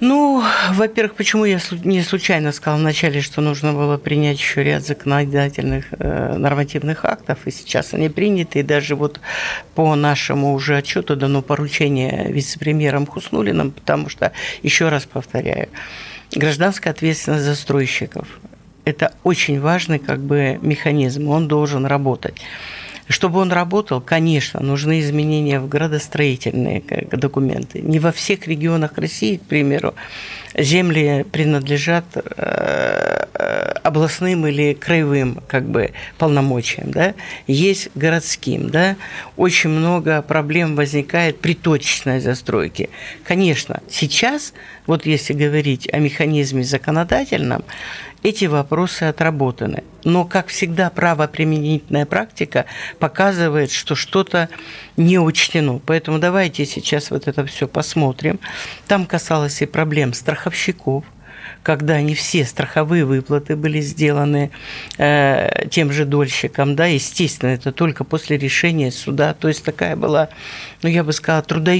Ну, 0.00 0.42
во-первых, 0.72 1.14
почему 1.14 1.44
я 1.44 1.60
не 1.84 2.02
случайно 2.02 2.50
сказал 2.50 2.80
вначале, 2.80 3.20
что 3.20 3.40
нужно 3.40 3.72
было 3.72 3.98
принять 3.98 4.36
еще 4.36 4.64
ряд 4.64 4.84
законодательных 4.84 5.84
э, 5.92 6.34
нормативных 6.36 7.04
актов, 7.04 7.46
и 7.46 7.52
сейчас 7.52 7.94
они 7.94 8.08
приняты, 8.08 8.58
и 8.58 8.62
даже 8.64 8.96
вот 8.96 9.20
по 9.76 9.94
нашему 9.94 10.54
уже 10.54 10.78
отчету 10.78 11.14
дано 11.14 11.40
поручение 11.40 12.32
вице-премьерам 12.32 13.06
Хуснулиным, 13.06 13.70
потому 13.70 14.08
что, 14.08 14.32
еще 14.64 14.88
раз 14.88 15.04
повторяю, 15.04 15.68
гражданская 16.34 16.92
ответственность 16.92 17.44
застройщиков– 17.44 18.26
это 18.84 19.14
очень 19.22 19.60
важный 19.60 20.00
как 20.00 20.20
бы 20.20 20.58
механизм, 20.62 21.28
он 21.28 21.46
должен 21.46 21.86
работать. 21.86 22.40
Чтобы 23.08 23.40
он 23.40 23.52
работал, 23.52 24.00
конечно, 24.00 24.60
нужны 24.60 25.00
изменения 25.00 25.60
в 25.60 25.68
градостроительные 25.68 26.82
документы. 27.10 27.80
Не 27.80 27.98
во 27.98 28.12
всех 28.12 28.46
регионах 28.46 28.96
России, 28.96 29.36
к 29.36 29.42
примеру, 29.42 29.94
земли 30.56 31.24
принадлежат 31.30 32.04
э, 32.14 33.26
э, 33.34 33.72
областным 33.82 34.46
или 34.46 34.74
краевым 34.74 35.40
как 35.48 35.64
бы, 35.64 35.92
полномочиям, 36.18 36.90
да? 36.90 37.14
есть 37.46 37.88
городским. 37.94 38.70
Да? 38.70 38.96
Очень 39.36 39.70
много 39.70 40.22
проблем 40.22 40.76
возникает 40.76 41.40
при 41.40 41.54
точечной 41.54 42.20
застройке. 42.20 42.90
Конечно, 43.24 43.80
сейчас, 43.90 44.52
вот 44.86 45.06
если 45.06 45.32
говорить 45.32 45.88
о 45.92 45.98
механизме 45.98 46.64
законодательном, 46.64 47.64
эти 48.22 48.46
вопросы 48.46 49.04
отработаны. 49.04 49.84
Но, 50.04 50.24
как 50.24 50.48
всегда, 50.48 50.90
правоприменительная 50.90 52.06
практика 52.06 52.66
показывает, 52.98 53.70
что 53.70 53.94
что-то 53.94 54.48
не 54.96 55.18
учтено. 55.18 55.80
Поэтому 55.84 56.18
давайте 56.18 56.66
сейчас 56.66 57.10
вот 57.10 57.28
это 57.28 57.44
все 57.46 57.68
посмотрим. 57.68 58.40
Там 58.86 59.06
касалось 59.06 59.62
и 59.62 59.66
проблем 59.66 60.12
страховщиков– 60.12 61.04
когда 61.62 62.00
не 62.00 62.14
все 62.14 62.44
страховые 62.44 63.04
выплаты 63.04 63.56
были 63.56 63.80
сделаны 63.80 64.50
э, 64.98 65.68
тем 65.70 65.92
же 65.92 66.04
дольщикам, 66.04 66.74
да, 66.74 66.86
естественно, 66.86 67.50
это 67.50 67.72
только 67.72 68.04
после 68.04 68.36
решения 68.36 68.90
суда, 68.90 69.34
то 69.34 69.48
есть 69.48 69.64
такая 69.64 69.96
была, 69.96 70.28
ну, 70.82 70.88
я 70.88 71.04
бы 71.04 71.12
сказала, 71.12 71.42
трудо... 71.42 71.72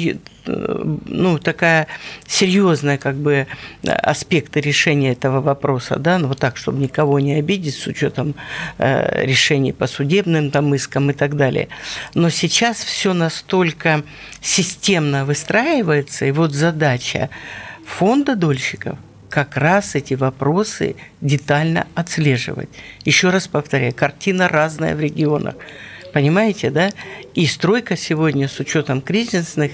ну, 0.47 1.39
такая 1.39 1.89
серьезная, 2.27 2.97
как 2.99 3.17
бы, 3.17 3.47
аспекты 3.85 4.61
решения 4.61 5.12
этого 5.12 5.41
вопроса, 5.41 5.97
да, 5.97 6.19
ну, 6.19 6.29
вот 6.29 6.39
так, 6.39 6.57
чтобы 6.57 6.81
никого 6.81 7.19
не 7.19 7.35
обидеть 7.35 7.75
с 7.75 7.87
учетом 7.87 8.35
э, 8.79 9.25
решений 9.25 9.73
по 9.73 9.89
судебным 9.89 10.51
там 10.53 10.73
искам 10.75 11.11
и 11.11 11.15
так 11.15 11.37
далее. 11.37 11.69
Но 12.15 12.31
сейчас 12.31 12.85
все 12.85 13.15
настолько 13.15 14.03
системно 14.41 15.25
выстраивается, 15.25 16.25
и 16.25 16.31
вот 16.31 16.53
задача 16.53 17.31
фонда 17.85 18.37
дольщиков– 18.37 18.97
как 19.33 19.57
раз 19.57 19.95
эти 19.95 20.12
вопросы 20.12 20.95
детально 21.23 21.87
отслеживать. 21.95 22.69
Еще 23.07 23.31
раз 23.31 23.49
повторяю, 23.49 23.95
картина 23.95 24.47
разная 24.47 24.95
в 24.95 25.01
регионах. 25.01 25.55
Понимаете, 26.12 26.69
да? 26.69 26.91
И 27.33 27.47
стройка 27.47 27.97
сегодня 27.97 28.47
с 28.47 28.61
учетом 28.61 29.01
кризисных 29.01 29.73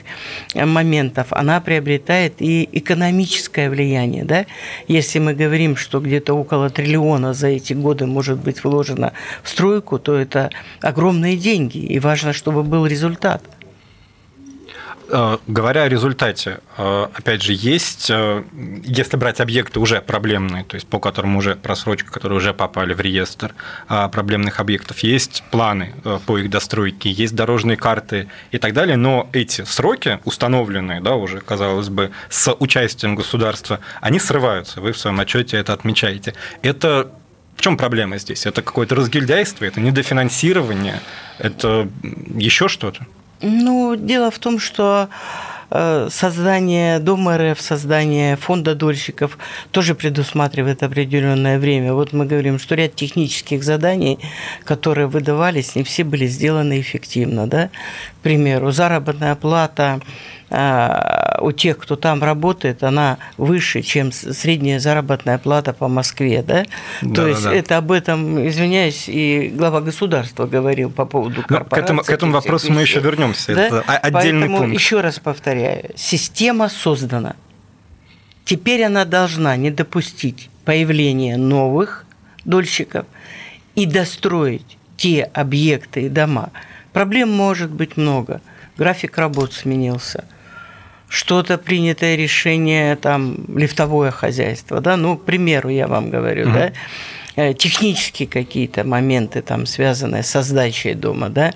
э, 0.54 0.64
моментов, 0.64 1.26
она 1.32 1.60
приобретает 1.60 2.34
и 2.38 2.68
экономическое 2.70 3.68
влияние, 3.68 4.24
да? 4.24 4.46
Если 4.86 5.18
мы 5.18 5.34
говорим, 5.34 5.74
что 5.74 5.98
где-то 5.98 6.34
около 6.34 6.70
триллиона 6.70 7.34
за 7.34 7.48
эти 7.48 7.72
годы 7.72 8.06
может 8.06 8.38
быть 8.38 8.62
вложено 8.62 9.12
в 9.42 9.48
стройку, 9.48 9.98
то 9.98 10.14
это 10.14 10.50
огромные 10.80 11.36
деньги, 11.36 11.78
и 11.78 11.98
важно, 11.98 12.32
чтобы 12.32 12.62
был 12.62 12.86
результат– 12.86 13.42
говоря 15.46 15.82
о 15.84 15.88
результате, 15.88 16.60
э, 16.76 17.06
опять 17.14 17.42
же, 17.42 17.52
есть, 17.54 18.10
э, 18.10 18.44
если 18.84 19.16
брать 19.16 19.40
объекты 19.40 19.80
уже 19.80 20.00
проблемные, 20.00 20.64
то 20.64 20.74
есть 20.74 20.86
по 20.86 20.98
которым 20.98 21.36
уже 21.36 21.56
просрочка, 21.56 22.12
которые 22.12 22.36
уже 22.36 22.52
попали 22.52 22.94
в 22.94 23.00
реестр 23.00 23.54
проблемных 23.86 24.60
объектов, 24.60 24.98
есть 25.00 25.42
планы 25.50 25.94
по 26.26 26.38
их 26.38 26.50
достройке, 26.50 27.10
есть 27.10 27.34
дорожные 27.34 27.76
карты 27.76 28.28
и 28.50 28.58
так 28.58 28.72
далее, 28.72 28.96
но 28.96 29.28
эти 29.32 29.64
сроки, 29.64 30.20
установленные, 30.24 31.00
да, 31.00 31.16
уже, 31.16 31.40
казалось 31.40 31.88
бы, 31.88 32.10
с 32.28 32.52
участием 32.52 33.14
государства, 33.14 33.80
они 34.00 34.18
срываются, 34.20 34.80
вы 34.80 34.92
в 34.92 34.98
своем 34.98 35.20
отчете 35.20 35.56
это 35.56 35.72
отмечаете. 35.72 36.34
Это 36.62 37.10
в 37.56 37.60
чем 37.60 37.76
проблема 37.76 38.18
здесь? 38.18 38.46
Это 38.46 38.62
какое-то 38.62 38.94
разгильдяйство, 38.94 39.64
это 39.64 39.80
недофинансирование, 39.80 41.00
это 41.38 41.88
еще 42.36 42.68
что-то? 42.68 43.06
Ну, 43.40 43.96
дело 43.96 44.30
в 44.30 44.38
том, 44.38 44.58
что 44.58 45.08
э, 45.70 46.08
создание 46.10 46.98
Дома 46.98 47.38
РФ, 47.38 47.60
создание 47.60 48.36
фонда 48.36 48.74
дольщиков 48.74 49.38
тоже 49.70 49.94
предусматривает 49.94 50.82
определенное 50.82 51.58
время. 51.58 51.94
Вот 51.94 52.12
мы 52.12 52.26
говорим, 52.26 52.58
что 52.58 52.74
ряд 52.74 52.94
технических 52.96 53.62
заданий, 53.62 54.18
которые 54.64 55.06
выдавались, 55.06 55.76
не 55.76 55.84
все 55.84 56.02
были 56.04 56.26
сделаны 56.26 56.80
эффективно. 56.80 57.46
Да? 57.46 57.68
К 58.18 58.22
примеру, 58.22 58.72
заработная 58.72 59.36
плата 59.36 60.00
у 60.50 61.52
тех, 61.52 61.76
кто 61.78 61.96
там 61.96 62.22
работает, 62.22 62.82
она 62.82 63.18
выше, 63.36 63.82
чем 63.82 64.12
средняя 64.12 64.78
заработная 64.78 65.36
плата 65.36 65.74
по 65.74 65.88
Москве, 65.88 66.42
да? 66.42 66.64
да 67.02 67.14
То 67.14 67.28
есть 67.28 67.44
да. 67.44 67.54
это 67.54 67.76
об 67.76 67.92
этом, 67.92 68.46
извиняюсь, 68.48 69.08
и 69.08 69.52
глава 69.54 69.82
государства 69.82 70.46
говорил 70.46 70.90
по 70.90 71.04
поводу 71.04 71.42
корпорации. 71.42 71.68
К 71.68 71.84
этому, 71.84 72.02
к 72.02 72.10
этому 72.10 72.32
вопросу 72.32 72.66
вещей. 72.66 72.74
мы 72.74 72.80
еще 72.80 73.00
вернемся. 73.00 73.54
Да? 73.54 73.66
Это 73.66 73.80
отдельный 73.82 74.48
Поэтому, 74.48 74.58
пункт. 74.58 74.74
еще 74.74 75.00
раз 75.02 75.18
повторяю, 75.18 75.90
система 75.96 76.70
создана. 76.70 77.36
Теперь 78.46 78.84
она 78.84 79.04
должна 79.04 79.54
не 79.56 79.70
допустить 79.70 80.48
появления 80.64 81.36
новых 81.36 82.06
дольщиков 82.46 83.04
и 83.74 83.84
достроить 83.84 84.78
те 84.96 85.24
объекты 85.24 86.06
и 86.06 86.08
дома. 86.08 86.50
Проблем 86.94 87.30
может 87.30 87.70
быть 87.70 87.98
много. 87.98 88.40
График 88.78 89.18
работ 89.18 89.52
сменился– 89.52 90.24
что-то 91.08 91.58
принятое 91.58 92.16
решение, 92.16 92.96
там, 92.96 93.36
лифтовое 93.54 94.10
хозяйство, 94.10 94.80
да, 94.80 94.96
ну, 94.96 95.16
к 95.16 95.24
примеру, 95.24 95.70
я 95.70 95.86
вам 95.88 96.10
говорю, 96.10 96.44
угу. 96.44 96.52
да, 96.52 96.72
э, 97.36 97.54
технические 97.54 98.28
какие-то 98.28 98.84
моменты, 98.84 99.40
там, 99.40 99.64
связанные 99.64 100.22
с 100.22 100.42
сдачей 100.42 100.94
дома, 100.94 101.30
да, 101.30 101.52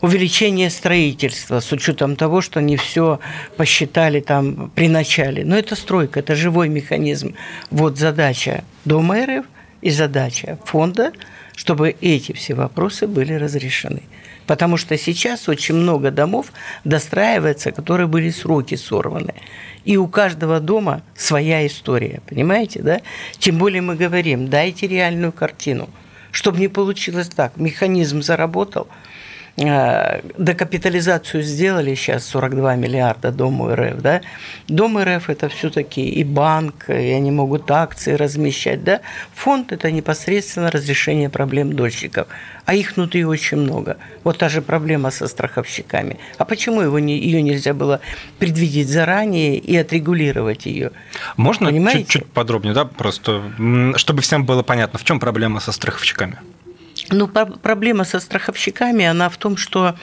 увеличение 0.00 0.70
строительства 0.70 1.60
с 1.60 1.70
учетом 1.72 2.16
того, 2.16 2.40
что 2.40 2.60
не 2.60 2.76
все 2.76 3.20
посчитали 3.56 4.20
там 4.20 4.70
при 4.74 4.88
начале. 4.88 5.44
Но 5.44 5.56
это 5.56 5.76
стройка, 5.76 6.20
это 6.20 6.34
живой 6.34 6.68
механизм. 6.68 7.34
Вот 7.70 7.98
задача 7.98 8.64
Дома 8.84 9.24
РФ 9.24 9.46
и 9.82 9.90
задача 9.90 10.58
фонда, 10.64 11.12
чтобы 11.54 11.94
эти 12.00 12.32
все 12.32 12.54
вопросы 12.54 13.06
были 13.06 13.34
разрешены. 13.34 14.02
Потому 14.46 14.76
что 14.76 14.96
сейчас 14.96 15.48
очень 15.48 15.74
много 15.74 16.10
домов 16.10 16.52
достраивается, 16.84 17.72
которые 17.72 18.06
были 18.06 18.30
сроки 18.30 18.76
сорваны. 18.76 19.34
И 19.84 19.96
у 19.96 20.06
каждого 20.08 20.60
дома 20.60 21.02
своя 21.14 21.66
история, 21.66 22.20
понимаете, 22.28 22.82
да? 22.82 23.00
Тем 23.38 23.58
более 23.58 23.82
мы 23.82 23.96
говорим, 23.96 24.48
дайте 24.48 24.86
реальную 24.86 25.32
картину. 25.32 25.88
Чтобы 26.30 26.58
не 26.58 26.68
получилось 26.68 27.28
так, 27.28 27.56
механизм 27.56 28.22
заработал– 28.22 28.88
докапитализацию 29.56 31.42
сделали 31.42 31.94
сейчас 31.94 32.26
42 32.26 32.76
миллиарда 32.76 33.32
Дому 33.32 33.74
РФ, 33.74 34.02
да? 34.02 34.20
Дом 34.68 34.98
РФ 34.98 35.30
это 35.30 35.48
все-таки 35.48 36.06
и 36.06 36.24
банк, 36.24 36.90
и 36.90 36.92
они 36.92 37.30
могут 37.30 37.70
акции 37.70 38.12
размещать, 38.12 38.84
да? 38.84 39.00
Фонд 39.34 39.72
это 39.72 39.90
непосредственно 39.90 40.70
разрешение 40.70 41.30
проблем 41.30 41.72
дольщиков, 41.72 42.28
а 42.66 42.74
их 42.74 42.96
внутри 42.96 43.24
очень 43.24 43.56
много. 43.56 43.96
Вот 44.24 44.38
та 44.38 44.50
же 44.50 44.60
проблема 44.60 45.10
со 45.10 45.26
страховщиками. 45.26 46.18
А 46.36 46.44
почему 46.44 46.82
его 46.82 46.98
не, 46.98 47.18
ее 47.18 47.40
нельзя 47.40 47.72
было 47.72 48.00
предвидеть 48.38 48.88
заранее 48.88 49.56
и 49.56 49.74
отрегулировать 49.74 50.66
ее? 50.66 50.90
Можно 51.38 51.72
чуть-чуть 51.92 52.26
подробнее, 52.26 52.74
да, 52.74 52.84
просто, 52.84 53.42
чтобы 53.96 54.20
всем 54.20 54.44
было 54.44 54.62
понятно, 54.62 54.98
в 54.98 55.04
чем 55.04 55.18
проблема 55.18 55.60
со 55.60 55.72
страховщиками? 55.72 56.36
Ну, 57.10 57.28
проблема 57.28 58.04
со 58.04 58.20
страховщиками, 58.20 59.04
она 59.04 59.28
в 59.28 59.36
том, 59.36 59.56
что 59.56 59.94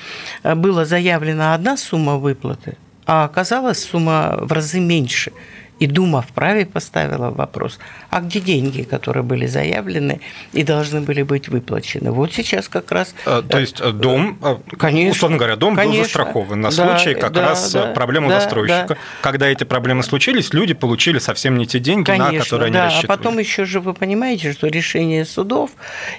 э, 0.44 0.56
была 0.56 0.86
заявлена 0.86 1.54
одна 1.54 1.78
сумма 1.78 2.18
выплаты, 2.18 2.78
А 3.06 3.26
оказалось, 3.26 3.84
сумма 3.84 4.38
в 4.42 4.52
разы 4.52 4.80
меньше– 4.80 5.32
и 5.80 5.88
Дума 5.88 6.22
вправе 6.22 6.66
поставила 6.66 7.30
вопрос, 7.30 7.80
а 8.10 8.22
где 8.22 8.40
деньги, 8.40 8.84
которые 8.84 9.24
были 9.24 9.48
заявлены 9.48 10.22
и 10.52 10.64
должны 10.64 11.02
были 11.02 11.24
быть 11.24 11.48
выплачены? 11.48 12.12
Вот 12.12 12.34
сейчас 12.34 12.68
как 12.68 12.92
раз... 12.92 13.16
А, 13.26 13.42
то 13.42 13.60
есть 13.60 13.82
э, 13.82 13.92
дом, 13.92 14.38
э, 14.42 14.58
конечно, 14.78 15.12
условно 15.12 15.38
говоря, 15.38 15.56
дом 15.56 15.76
конечно, 15.76 15.98
был 15.98 16.04
застрахован 16.04 16.62
на 16.62 16.70
да, 16.70 16.76
случай 16.76 17.16
как 17.16 17.34
да, 17.34 17.50
раз 17.50 17.72
да, 17.72 17.88
проблемы 17.94 18.30
да, 18.30 18.40
застройщика. 18.40 18.86
Да. 18.90 18.98
Когда 19.22 19.48
эти 19.48 19.64
проблемы 19.64 20.04
случились, 20.04 20.54
люди 20.54 20.74
получили 20.74 21.20
совсем 21.20 21.58
не 21.58 21.66
те 21.66 21.80
деньги, 21.80 22.06
конечно, 22.06 22.32
на 22.32 22.40
которые 22.40 22.72
да, 22.72 22.80
они 22.80 22.86
рассчитывали. 22.90 23.14
А 23.14 23.18
потом 23.18 23.40
еще 23.40 23.66
же 23.66 23.80
вы 23.80 23.94
понимаете, 23.94 24.54
что 24.54 24.68
решение 24.68 25.26
судов, 25.26 25.72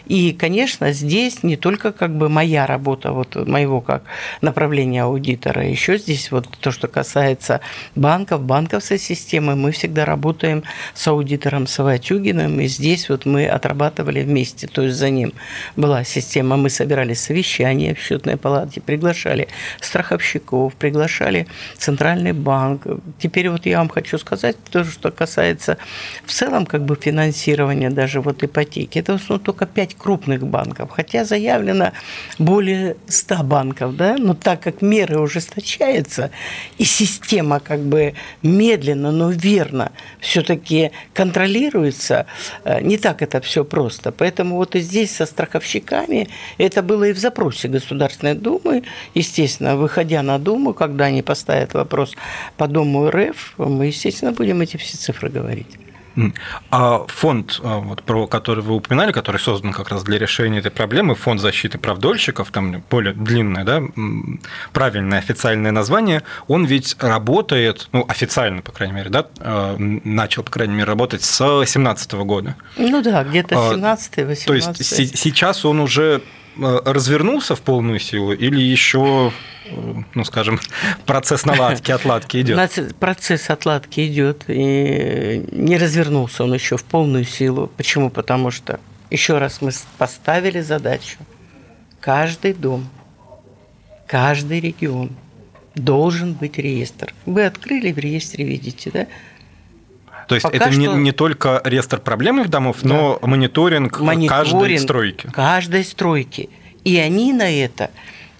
и, 0.06 0.32
конечно, 0.32 0.92
здесь 0.92 1.42
не 1.42 1.56
только 1.56 1.92
как 1.92 2.16
бы 2.16 2.28
моя 2.28 2.66
работа, 2.66 3.12
вот 3.12 3.36
моего 3.36 3.80
как 3.80 4.02
направления 4.40 5.04
аудитора, 5.04 5.66
еще 5.66 5.98
здесь 5.98 6.30
вот 6.30 6.48
то, 6.60 6.70
что 6.70 6.88
касается 6.88 7.60
банков, 7.94 8.42
банковской 8.42 8.98
системы, 8.98 9.43
мы 9.52 9.70
всегда 9.70 10.04
работаем 10.04 10.64
с 10.94 11.06
аудитором 11.06 11.66
Саватюгиным, 11.66 12.60
и 12.60 12.66
здесь 12.66 13.08
вот 13.08 13.26
мы 13.26 13.46
отрабатывали 13.46 14.22
вместе, 14.22 14.66
то 14.66 14.82
есть 14.82 14.96
за 14.96 15.10
ним 15.10 15.32
была 15.76 16.04
система, 16.04 16.56
мы 16.56 16.70
собирали 16.70 17.14
совещания 17.14 17.94
в 17.94 17.98
счетной 17.98 18.36
палате, 18.36 18.80
приглашали 18.80 19.48
страховщиков, 19.80 20.74
приглашали 20.74 21.46
Центральный 21.76 22.32
банк. 22.32 22.86
Теперь 23.18 23.50
вот 23.50 23.66
я 23.66 23.78
вам 23.78 23.88
хочу 23.88 24.18
сказать, 24.18 24.56
то, 24.70 24.84
что 24.84 25.10
касается 25.10 25.76
в 26.24 26.32
целом 26.32 26.66
как 26.66 26.84
бы 26.84 26.96
финансирования 26.96 27.90
даже 27.90 28.20
вот 28.20 28.42
ипотеки, 28.42 28.98
это 28.98 29.12
в 29.12 29.16
основном 29.16 29.44
только 29.44 29.66
пять 29.66 29.94
крупных 29.94 30.46
банков, 30.46 30.90
хотя 30.90 31.24
заявлено 31.24 31.92
более 32.38 32.96
100 33.08 33.42
банков, 33.42 33.96
да, 33.96 34.16
но 34.18 34.34
так 34.34 34.60
как 34.60 34.82
меры 34.82 35.18
ужесточаются, 35.18 36.30
и 36.78 36.84
система 36.84 37.60
как 37.60 37.80
бы 37.80 38.14
медленно, 38.42 39.10
но 39.12 39.32
верно 39.34 39.92
все-таки 40.20 40.90
контролируется, 41.12 42.26
э, 42.64 42.80
не 42.80 42.96
так 42.96 43.22
это 43.22 43.40
все 43.40 43.64
просто. 43.64 44.12
Поэтому 44.12 44.56
вот 44.56 44.74
и 44.76 44.80
здесь 44.80 45.14
со 45.14 45.26
страховщиками 45.26 46.28
это 46.58 46.82
было 46.82 47.04
и 47.04 47.12
в 47.12 47.18
запросе 47.18 47.68
Государственной 47.68 48.34
Думы. 48.34 48.84
Естественно, 49.14 49.76
выходя 49.76 50.22
на 50.22 50.38
Думу, 50.38 50.74
когда 50.74 51.06
они 51.06 51.22
поставят 51.22 51.74
вопрос 51.74 52.14
по 52.56 52.66
Дому 52.66 53.10
РФ, 53.10 53.54
мы, 53.58 53.86
естественно, 53.86 54.32
будем 54.32 54.60
эти 54.60 54.76
все 54.76 54.96
цифры 54.96 55.28
говорить. 55.28 55.83
А 56.70 57.04
фонд, 57.08 57.60
а, 57.62 57.78
вот, 57.78 58.02
про 58.02 58.26
который 58.26 58.62
вы 58.62 58.74
упоминали, 58.74 59.12
который 59.12 59.38
создан 59.38 59.72
как 59.72 59.88
раз 59.88 60.04
для 60.04 60.18
решения 60.18 60.58
этой 60.58 60.70
проблемы, 60.70 61.14
фонд 61.14 61.40
защиты 61.40 61.78
прав 61.78 61.98
дольщиков, 61.98 62.50
там 62.50 62.82
более 62.90 63.14
длинное, 63.14 63.64
да, 63.64 63.82
правильное 64.72 65.18
официальное 65.18 65.72
название, 65.72 66.22
он 66.46 66.64
ведь 66.64 66.96
работает, 67.00 67.88
ну, 67.92 68.04
официально, 68.08 68.62
по 68.62 68.72
крайней 68.72 68.94
мере, 68.94 69.10
да, 69.10 69.26
а, 69.40 69.76
начал, 69.78 70.42
по 70.42 70.50
крайней 70.50 70.74
мере, 70.74 70.86
работать 70.86 71.22
с 71.22 71.38
2017 71.38 72.12
года. 72.24 72.56
Ну 72.76 73.02
да, 73.02 73.24
где-то 73.24 73.54
17-18. 73.54 74.42
А, 74.42 74.46
то 74.46 74.54
есть 74.54 75.18
сейчас 75.18 75.64
он 75.64 75.80
уже 75.80 76.22
развернулся 76.56 77.54
в 77.56 77.60
полную 77.60 77.98
силу 77.98 78.32
или 78.32 78.60
еще 78.60 79.32
ну, 80.14 80.24
скажем, 80.24 80.60
процесс 81.06 81.46
наладки, 81.46 81.90
отладки 81.90 82.40
идет? 82.40 82.96
Процесс 82.96 83.50
отладки 83.50 84.06
идет, 84.06 84.44
и 84.48 85.46
не 85.52 85.78
развернулся 85.78 86.44
он 86.44 86.54
еще 86.54 86.76
в 86.76 86.84
полную 86.84 87.24
силу. 87.24 87.70
Почему? 87.76 88.10
Потому 88.10 88.50
что, 88.50 88.78
еще 89.10 89.38
раз, 89.38 89.62
мы 89.62 89.72
поставили 89.98 90.60
задачу. 90.60 91.16
Каждый 92.00 92.52
дом, 92.52 92.86
каждый 94.06 94.60
регион 94.60 95.10
должен 95.74 96.34
быть 96.34 96.58
реестр. 96.58 97.14
Вы 97.26 97.46
открыли 97.46 97.92
в 97.92 97.98
реестре, 97.98 98.44
видите, 98.44 98.90
да? 98.92 99.06
То 100.28 100.34
есть 100.34 100.44
Пока 100.44 100.56
это 100.56 100.70
не, 100.70 100.86
не 100.86 101.12
только 101.12 101.60
реестр 101.64 102.00
проблемных 102.00 102.48
домов, 102.48 102.78
да. 102.82 102.88
но 102.88 103.18
мониторинг, 103.22 104.00
мониторинг 104.00 104.30
каждой 104.30 104.78
стройки. 104.78 105.26
Каждой 105.28 105.84
стройки. 105.84 106.48
И 106.84 106.96
они 106.98 107.32
на 107.32 107.50
это 107.50 107.90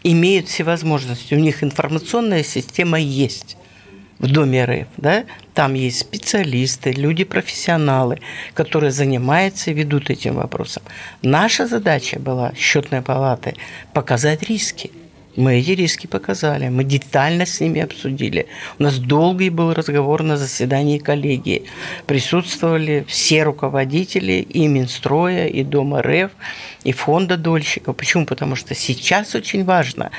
имеют 0.02 0.48
все 0.48 0.64
возможности. 0.64 1.34
У 1.34 1.38
них 1.38 1.62
информационная 1.62 2.42
система 2.42 2.98
есть 2.98 3.56
в 4.18 4.30
Доме 4.30 4.64
РФ, 4.64 4.88
да, 4.96 5.24
там 5.54 5.74
есть 5.74 5.98
специалисты, 5.98 6.92
люди-профессионалы, 6.92 8.20
которые 8.54 8.90
занимаются 8.90 9.70
и 9.70 9.74
ведут 9.74 10.08
этим 10.08 10.36
вопросом. 10.36 10.82
Наша 11.20 11.66
задача 11.66 12.18
была, 12.18 12.52
счетной 12.56 13.02
палаты, 13.02 13.56
показать 13.92 14.42
риски– 14.44 14.90
мы 15.36 15.56
эти 15.58 15.72
риски 15.72 16.06
показали, 16.06 16.68
мы 16.68 16.84
детально 16.84 17.46
с 17.46 17.60
ними 17.60 17.80
обсудили. 17.80 18.46
У 18.78 18.82
нас 18.82 18.98
долгий 18.98 19.50
был 19.50 19.74
разговор 19.74 20.22
на 20.22 20.36
заседании 20.36 20.98
коллегии. 20.98 21.64
Присутствовали 22.06 23.04
все 23.08 23.42
руководители 23.42 24.32
и 24.32 24.66
Минстроя, 24.68 25.46
и 25.46 25.64
Дома 25.64 26.02
РФ, 26.02 26.30
и 26.84 26.92
фонда 26.92 27.36
дольщиков. 27.36 27.96
Почему? 27.96 28.26
Потому 28.26 28.56
что 28.56 28.74
сейчас 28.74 29.34
очень 29.34 29.64
важно, 29.64 30.10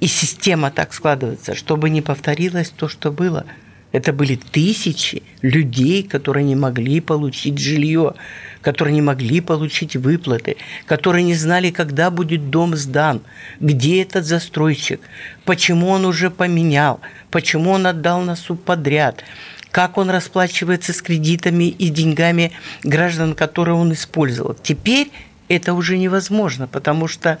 и 0.00 0.06
система 0.06 0.70
так 0.70 0.92
складывается, 0.92 1.54
чтобы 1.54 1.90
не 1.90 2.02
повторилось 2.02 2.70
то, 2.70 2.88
что 2.88 3.10
было. 3.10 3.46
Это 3.92 4.12
были 4.12 4.36
тысячи 4.36 5.22
людей, 5.42 6.02
которые 6.02 6.44
не 6.44 6.56
могли 6.56 7.00
получить 7.00 7.58
жилье 7.58 8.14
которые 8.62 8.94
не 8.94 9.02
могли 9.02 9.40
получить 9.40 9.96
выплаты, 9.96 10.56
которые 10.86 11.24
не 11.24 11.34
знали, 11.34 11.70
когда 11.70 12.10
будет 12.10 12.50
дом 12.50 12.76
сдан, 12.76 13.22
где 13.58 14.02
этот 14.02 14.24
застройщик, 14.24 15.00
почему 15.44 15.88
он 15.88 16.04
уже 16.04 16.30
поменял, 16.30 17.00
почему 17.30 17.70
он 17.70 17.86
отдал 17.86 18.20
на 18.22 18.36
субподряд, 18.36 19.24
как 19.70 19.98
он 19.98 20.10
расплачивается 20.10 20.92
с 20.92 21.00
кредитами 21.00 21.64
и 21.64 21.88
деньгами 21.88 22.52
граждан, 22.82 23.34
которые 23.34 23.76
он 23.76 23.92
использовал. 23.92 24.54
Теперь 24.54 25.10
это 25.48 25.74
уже 25.74 25.96
невозможно, 25.96 26.66
потому 26.66 27.08
что 27.08 27.38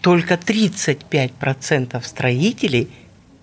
только 0.00 0.34
35% 0.34 2.02
строителей, 2.02 2.88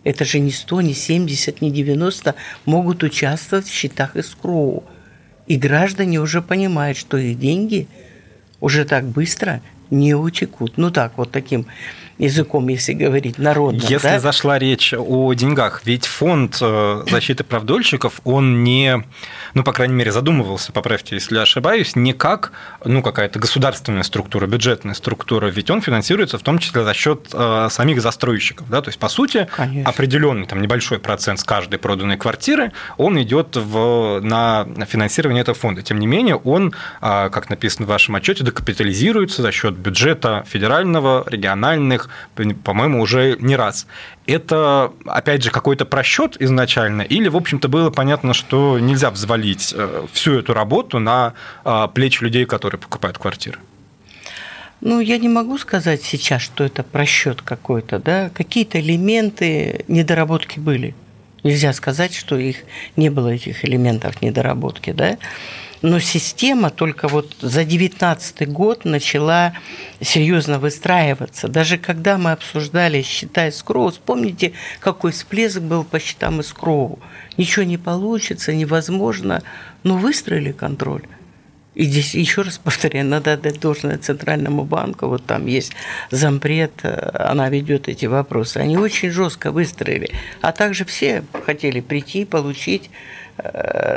это 0.03 0.25
же 0.25 0.39
не 0.39 0.51
100, 0.51 0.81
не 0.81 0.93
70, 0.93 1.61
не 1.61 1.71
90, 1.71 2.35
могут 2.65 3.03
участвовать 3.03 3.67
в 3.67 3.73
счетах 3.73 4.15
эскроу. 4.15 4.83
И 5.47 5.57
граждане 5.57 6.19
уже 6.19 6.41
понимают, 6.41 6.97
что 6.97 7.17
их 7.17 7.39
деньги 7.39 7.87
уже 8.59 8.85
так 8.85 9.05
быстро 9.05 9.61
не 9.89 10.13
утекут. 10.13 10.73
Ну 10.77 10.91
так, 10.91 11.17
вот 11.17 11.31
таким 11.31 11.67
языком, 12.17 12.67
если 12.67 12.93
говорить 12.93 13.37
народно. 13.37 13.81
Если 13.81 14.07
да? 14.07 14.19
зашла 14.19 14.57
речь 14.57 14.93
о 14.97 15.33
деньгах, 15.33 15.81
ведь 15.85 16.05
фонд 16.05 16.57
э, 16.61 17.03
защиты 17.09 17.43
прав 17.43 17.63
дольщиков, 17.63 18.21
он 18.23 18.63
не, 18.63 19.03
ну, 19.53 19.63
по 19.63 19.73
крайней 19.73 19.93
мере, 19.93 20.11
задумывался, 20.11 20.71
поправьте, 20.71 21.15
если 21.15 21.35
я 21.35 21.43
ошибаюсь, 21.43 21.95
не 21.95 22.13
как, 22.13 22.51
ну, 22.83 23.03
какая-то 23.03 23.39
государственная 23.39 24.03
структура, 24.03 24.47
бюджетная 24.47 24.95
структура, 24.95 25.47
ведь 25.47 25.69
он 25.69 25.81
финансируется 25.81 26.37
в 26.37 26.41
том 26.41 26.57
числе 26.59 26.83
за 26.83 26.93
счет 26.93 27.29
э, 27.33 27.67
самих 27.69 28.01
застройщиков, 28.01 28.67
да, 28.69 28.81
то 28.81 28.89
есть, 28.89 28.99
по 28.99 29.09
сути, 29.09 29.47
Конечно. 29.55 29.89
определенный 29.89 30.47
там 30.47 30.61
небольшой 30.61 30.99
процент 30.99 31.39
с 31.39 31.43
каждой 31.43 31.77
проданной 31.77 32.17
квартиры, 32.17 32.71
он 32.97 33.21
идет 33.21 33.55
в, 33.55 34.21
на 34.21 34.65
финансирование 34.87 35.41
этого 35.41 35.57
фонда. 35.57 35.81
Тем 35.81 35.99
не 35.99 36.07
менее, 36.07 36.35
он, 36.35 36.73
э, 37.01 37.29
как 37.29 37.49
написано 37.49 37.85
в 37.85 37.89
вашем 37.89 38.15
отчете, 38.15 38.43
докапитализируется 38.43 39.41
за 39.41 39.51
счет 39.51 39.75
бюджета 39.75 40.43
федерального, 40.47 41.23
региональных, 41.27 42.06
по-моему, 42.63 43.01
уже 43.01 43.37
не 43.39 43.55
раз. 43.55 43.87
Это, 44.25 44.91
опять 45.05 45.43
же, 45.43 45.51
какой-то 45.51 45.85
просчет 45.85 46.35
изначально, 46.39 47.01
или, 47.01 47.29
в 47.29 47.35
общем-то, 47.35 47.67
было 47.67 47.89
понятно, 47.89 48.33
что 48.33 48.79
нельзя 48.79 49.09
взвалить 49.09 49.73
э, 49.75 50.05
всю 50.11 50.39
эту 50.39 50.53
работу 50.53 50.99
на 50.99 51.33
э, 51.63 51.87
плечи 51.93 52.23
людей, 52.23 52.45
которые 52.45 52.79
покупают 52.79 53.17
квартиры? 53.17 53.59
Ну, 54.81 54.99
я 54.99 55.17
не 55.17 55.29
могу 55.29 55.57
сказать 55.57 56.03
сейчас, 56.03 56.41
что 56.41 56.63
это 56.63 56.83
просчет 56.83 57.41
какой-то, 57.41 57.99
да. 57.99 58.29
Какие-то 58.33 58.79
элементы 58.79 59.83
недоработки 59.87 60.59
были. 60.59 60.93
Нельзя 61.43 61.73
сказать, 61.73 62.13
что 62.13 62.37
их 62.37 62.57
не 62.95 63.09
было 63.09 63.29
этих 63.29 63.65
элементов 63.65 64.21
недоработки, 64.21 64.91
да 64.91 65.17
но 65.81 65.99
система 65.99 66.69
только 66.69 67.07
вот 67.07 67.35
за 67.39 67.63
2019 67.63 68.49
год 68.49 68.85
начала 68.85 69.53
серьезно 70.01 70.59
выстраиваться. 70.59 71.47
Даже 71.47 71.77
когда 71.77 72.17
мы 72.17 72.31
обсуждали 72.31 73.01
счета 73.01 73.47
Искроу, 73.47 73.89
вспомните, 73.89 74.53
какой 74.79 75.11
всплеск 75.11 75.59
был 75.59 75.83
по 75.83 75.99
счетам 75.99 76.39
Искроу. 76.39 76.99
Ничего 77.37 77.63
не 77.63 77.77
получится, 77.77 78.53
невозможно, 78.53 79.43
но 79.83 79.97
выстроили 79.97 80.51
контроль. 80.51 81.03
И 81.75 81.83
здесь 81.83 82.15
еще 82.15 82.41
раз 82.41 82.57
повторяю, 82.57 83.05
надо 83.05 83.33
отдать 83.33 83.59
должное 83.59 83.99
Центральному 83.99 84.63
банку. 84.63 85.05
Вот 85.05 85.27
там 85.27 85.45
есть 85.45 85.73
зампред, 86.09 86.73
она 86.83 87.49
ведет 87.49 87.87
эти 87.87 88.07
вопросы. 88.07 88.57
Они 88.57 88.77
очень 88.77 89.11
жестко 89.11 89.51
выстроили. 89.51 90.09
А 90.41 90.51
также 90.53 90.85
все 90.85 91.23
хотели 91.45 91.79
прийти, 91.81 92.25
получить 92.25 92.89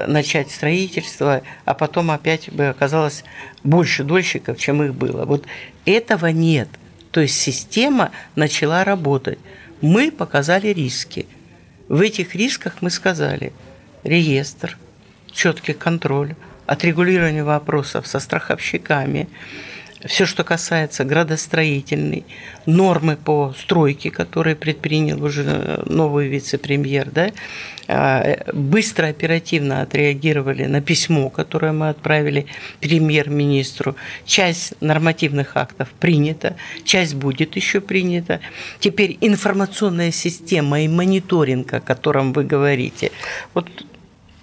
начать 0.06 0.50
строительство, 0.50 1.42
а 1.64 1.74
потом 1.74 2.10
опять 2.10 2.52
бы 2.52 2.66
оказалось 2.68 3.24
больше 3.64 4.04
дольщиков, 4.04 4.58
чем 4.58 4.82
их 4.82 4.94
было. 4.94 5.24
Вот 5.24 5.46
этого 5.86 6.26
нет. 6.26 6.68
То 7.10 7.20
есть 7.20 7.40
система 7.40 8.10
начала 8.36 8.84
работать. 8.84 9.38
Мы 9.80 10.10
показали 10.10 10.68
риски. 10.68 11.26
В 11.88 12.00
этих 12.00 12.34
рисках 12.34 12.76
мы 12.82 12.90
сказали 12.90 13.52
реестр, 14.04 14.76
четкий 15.32 15.72
контроль, 15.72 16.34
отрегулирование 16.66 17.42
вопросов 17.42 18.06
со 18.06 18.20
страховщиками, 18.20 19.28
все, 20.06 20.24
что 20.24 20.44
касается 20.44 21.04
градостроительной, 21.04 22.24
нормы 22.64 23.16
по 23.16 23.54
стройке, 23.58 24.10
которые 24.10 24.56
предпринял 24.56 25.22
уже 25.22 25.82
новый 25.86 26.28
вице-премьер, 26.28 27.10
да, 27.10 27.30
а, 27.86 28.50
быстро, 28.52 29.08
оперативно 29.08 29.82
отреагировали 29.82 30.64
на 30.64 30.80
письмо, 30.80 31.28
которое 31.28 31.72
мы 31.72 31.90
отправили 31.90 32.46
премьер-министру. 32.80 33.96
Часть 34.24 34.74
нормативных 34.80 35.56
актов 35.56 35.88
принята, 35.98 36.56
часть 36.84 37.14
будет 37.14 37.56
еще 37.56 37.80
принята. 37.80 38.40
Теперь 38.78 39.18
информационная 39.20 40.12
система 40.12 40.80
и 40.80 40.88
мониторинг, 40.88 41.74
о 41.74 41.80
котором 41.80 42.32
вы 42.32 42.44
говорите, 42.44 43.10
вот 43.52 43.68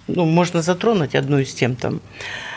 ну, 0.06 0.24
можно 0.24 0.62
затронуть 0.62 1.14
одну 1.14 1.38
из 1.38 1.52
тем 1.52 1.74
там, 1.74 2.00
Э, 2.00 2.47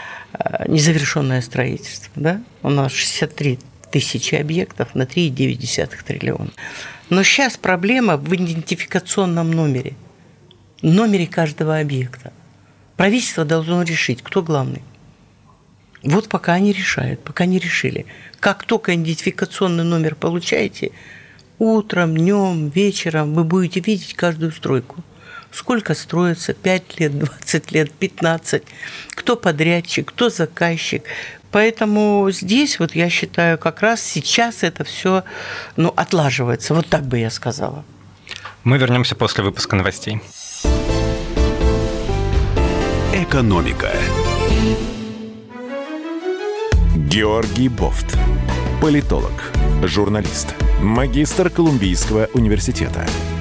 незавершенное 0.67 1.41
строительство. 1.41 2.11
Да? 2.15 2.41
У 2.63 2.69
нас 2.69 2.91
63 2.91 3.59
тысячи 3.91 4.35
объектов 4.35 4.95
на 4.95 5.03
3,9 5.03 6.03
триллиона. 6.05 6.51
Но 7.09 7.23
сейчас 7.23 7.57
проблема 7.57 8.17
в 8.17 8.33
идентификационном 8.33 9.51
номере, 9.51 9.95
номере 10.81 11.27
каждого 11.27 11.77
объекта. 11.77 12.31
Правительство 12.95 13.43
должно 13.43 13.83
решить, 13.83 14.21
кто 14.21 14.41
главный. 14.41 14.81
Вот 16.03 16.29
пока 16.29 16.53
они 16.53 16.71
решают, 16.71 17.23
пока 17.23 17.45
не 17.45 17.59
решили. 17.59 18.05
Как 18.39 18.63
только 18.63 18.95
идентификационный 18.95 19.83
номер 19.83 20.15
получаете, 20.15 20.91
утром, 21.59 22.15
днем, 22.15 22.69
вечером 22.69 23.33
вы 23.33 23.43
будете 23.43 23.81
видеть 23.81 24.13
каждую 24.13 24.51
стройку– 24.51 25.03
сколько 25.51 25.93
строится, 25.93 26.53
5 26.53 26.99
лет, 26.99 27.19
20 27.19 27.71
лет, 27.71 27.91
15, 27.91 28.63
кто 29.09 29.35
подрядчик, 29.35 30.09
кто 30.09 30.29
заказчик. 30.29 31.03
Поэтому 31.51 32.29
здесь, 32.31 32.79
вот 32.79 32.95
я 32.95 33.09
считаю, 33.09 33.57
как 33.57 33.81
раз 33.81 34.01
сейчас 34.01 34.63
это 34.63 34.83
все 34.83 35.23
ну, 35.75 35.93
отлаживается. 35.95 36.73
Вот 36.73 36.87
так 36.87 37.03
бы 37.03 37.19
я 37.19 37.29
сказала. 37.29 37.83
Мы 38.63 38.77
вернемся 38.77 39.15
после 39.15 39.43
выпуска 39.43 39.75
новостей. 39.75 40.21
Экономика. 43.13 43.91
Георгий 46.95 47.67
Бофт. 47.67 48.17
Политолог, 48.81 49.51
журналист, 49.83 50.55
магистр 50.79 51.49
Колумбийского 51.49 52.29
университета– 52.33 53.05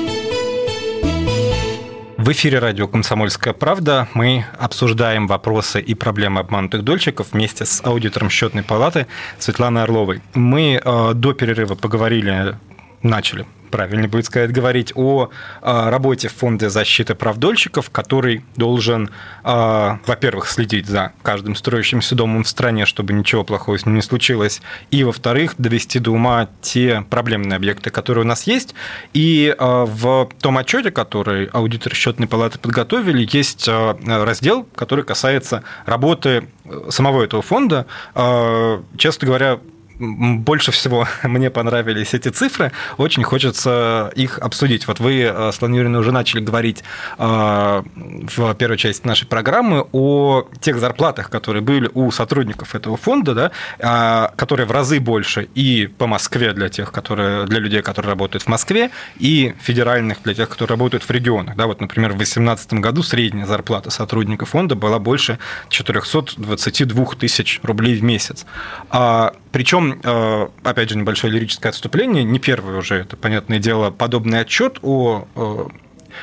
В 2.31 2.33
эфире 2.33 2.59
радио 2.59 2.87
«Комсомольская 2.87 3.53
правда» 3.53 4.07
мы 4.13 4.45
обсуждаем 4.57 5.27
вопросы 5.27 5.81
и 5.81 5.93
проблемы 5.93 6.39
обманутых 6.39 6.81
дольщиков 6.81 7.33
вместе 7.33 7.65
с 7.65 7.83
аудитором 7.83 8.29
счетной 8.29 8.63
палаты 8.63 9.07
Светланой 9.37 9.83
Орловой. 9.83 10.21
Мы 10.33 10.81
э, 10.81 11.11
до 11.13 11.33
перерыва 11.33 11.75
поговорили, 11.75 12.55
начали 13.03 13.45
правильнее 13.71 14.07
будет 14.07 14.25
сказать, 14.25 14.51
говорить 14.51 14.91
о 14.95 15.29
а, 15.61 15.89
работе 15.89 16.27
Фонда 16.27 16.69
защиты 16.69 17.15
прав 17.15 17.37
дольщиков, 17.37 17.89
который 17.89 18.43
должен, 18.55 19.09
а, 19.43 19.99
во-первых, 20.05 20.47
следить 20.47 20.85
за 20.85 21.13
каждым 21.23 21.55
строящимся 21.55 22.13
домом 22.13 22.43
в 22.43 22.47
стране, 22.47 22.85
чтобы 22.85 23.13
ничего 23.13 23.43
плохого 23.43 23.79
с 23.79 23.85
ним 23.85 23.95
не 23.95 24.01
случилось, 24.01 24.61
и, 24.91 25.03
во-вторых, 25.03 25.55
довести 25.57 25.99
до 25.99 26.11
ума 26.11 26.49
те 26.61 27.03
проблемные 27.09 27.55
объекты, 27.55 27.89
которые 27.89 28.25
у 28.25 28.27
нас 28.27 28.43
есть. 28.43 28.75
И 29.13 29.55
а, 29.57 29.85
в 29.85 30.29
том 30.41 30.57
отчете, 30.57 30.91
который 30.91 31.45
аудиторы 31.45 31.95
счетной 31.95 32.27
палаты 32.27 32.59
подготовили, 32.59 33.27
есть 33.31 33.67
раздел, 33.67 34.67
который 34.75 35.05
касается 35.05 35.63
работы 35.85 36.47
самого 36.89 37.23
этого 37.23 37.41
фонда. 37.41 37.85
Честно 38.97 39.27
говоря, 39.27 39.59
больше 40.01 40.71
всего 40.71 41.07
мне 41.23 41.49
понравились 41.49 42.13
эти 42.13 42.29
цифры, 42.29 42.71
очень 42.97 43.23
хочется 43.23 44.11
их 44.15 44.39
обсудить. 44.39 44.87
Вот 44.87 44.99
вы, 44.99 45.21
э, 45.21 45.51
Светлана 45.51 45.75
Юрьевна, 45.75 45.99
уже 45.99 46.11
начали 46.11 46.41
говорить 46.41 46.83
э, 47.17 47.83
в 47.95 48.53
первой 48.55 48.77
части 48.77 49.05
нашей 49.05 49.27
программы 49.27 49.85
о 49.91 50.47
тех 50.59 50.79
зарплатах, 50.79 51.29
которые 51.29 51.61
были 51.61 51.89
у 51.93 52.11
сотрудников 52.11 52.75
этого 52.75 52.97
фонда, 52.97 53.33
да, 53.33 53.51
а, 53.79 54.33
которые 54.35 54.65
в 54.65 54.71
разы 54.71 54.99
больше 54.99 55.47
и 55.55 55.87
по 55.87 56.07
Москве 56.07 56.53
для 56.53 56.69
тех, 56.69 56.91
которые, 56.91 57.45
для 57.45 57.59
людей, 57.59 57.81
которые 57.81 58.11
работают 58.11 58.43
в 58.43 58.47
Москве, 58.47 58.91
и 59.17 59.53
федеральных 59.61 60.23
для 60.23 60.33
тех, 60.33 60.49
которые 60.49 60.75
работают 60.75 61.03
в 61.03 61.11
регионах. 61.11 61.55
Да, 61.55 61.67
вот, 61.67 61.81
например, 61.81 62.11
в 62.11 62.17
2018 62.17 62.73
году 62.73 63.03
средняя 63.03 63.45
зарплата 63.45 63.89
сотрудников 63.91 64.49
фонда 64.49 64.75
была 64.75 64.99
больше 64.99 65.39
422 65.69 67.05
тысяч 67.19 67.59
рублей 67.63 67.95
в 67.97 68.03
месяц. 68.03 68.45
А 68.89 69.33
причем, 69.51 69.99
э, 70.03 70.47
опять 70.63 70.89
же, 70.89 70.97
небольшое 70.97 71.33
лирическое 71.33 71.71
отступление, 71.71 72.23
не 72.23 72.39
первый 72.39 72.77
уже, 72.77 72.95
это 72.95 73.17
понятное 73.17 73.59
дело, 73.59 73.91
подобный 73.91 74.39
отчет 74.39 74.79
о 74.81 75.27
э, 75.35 75.65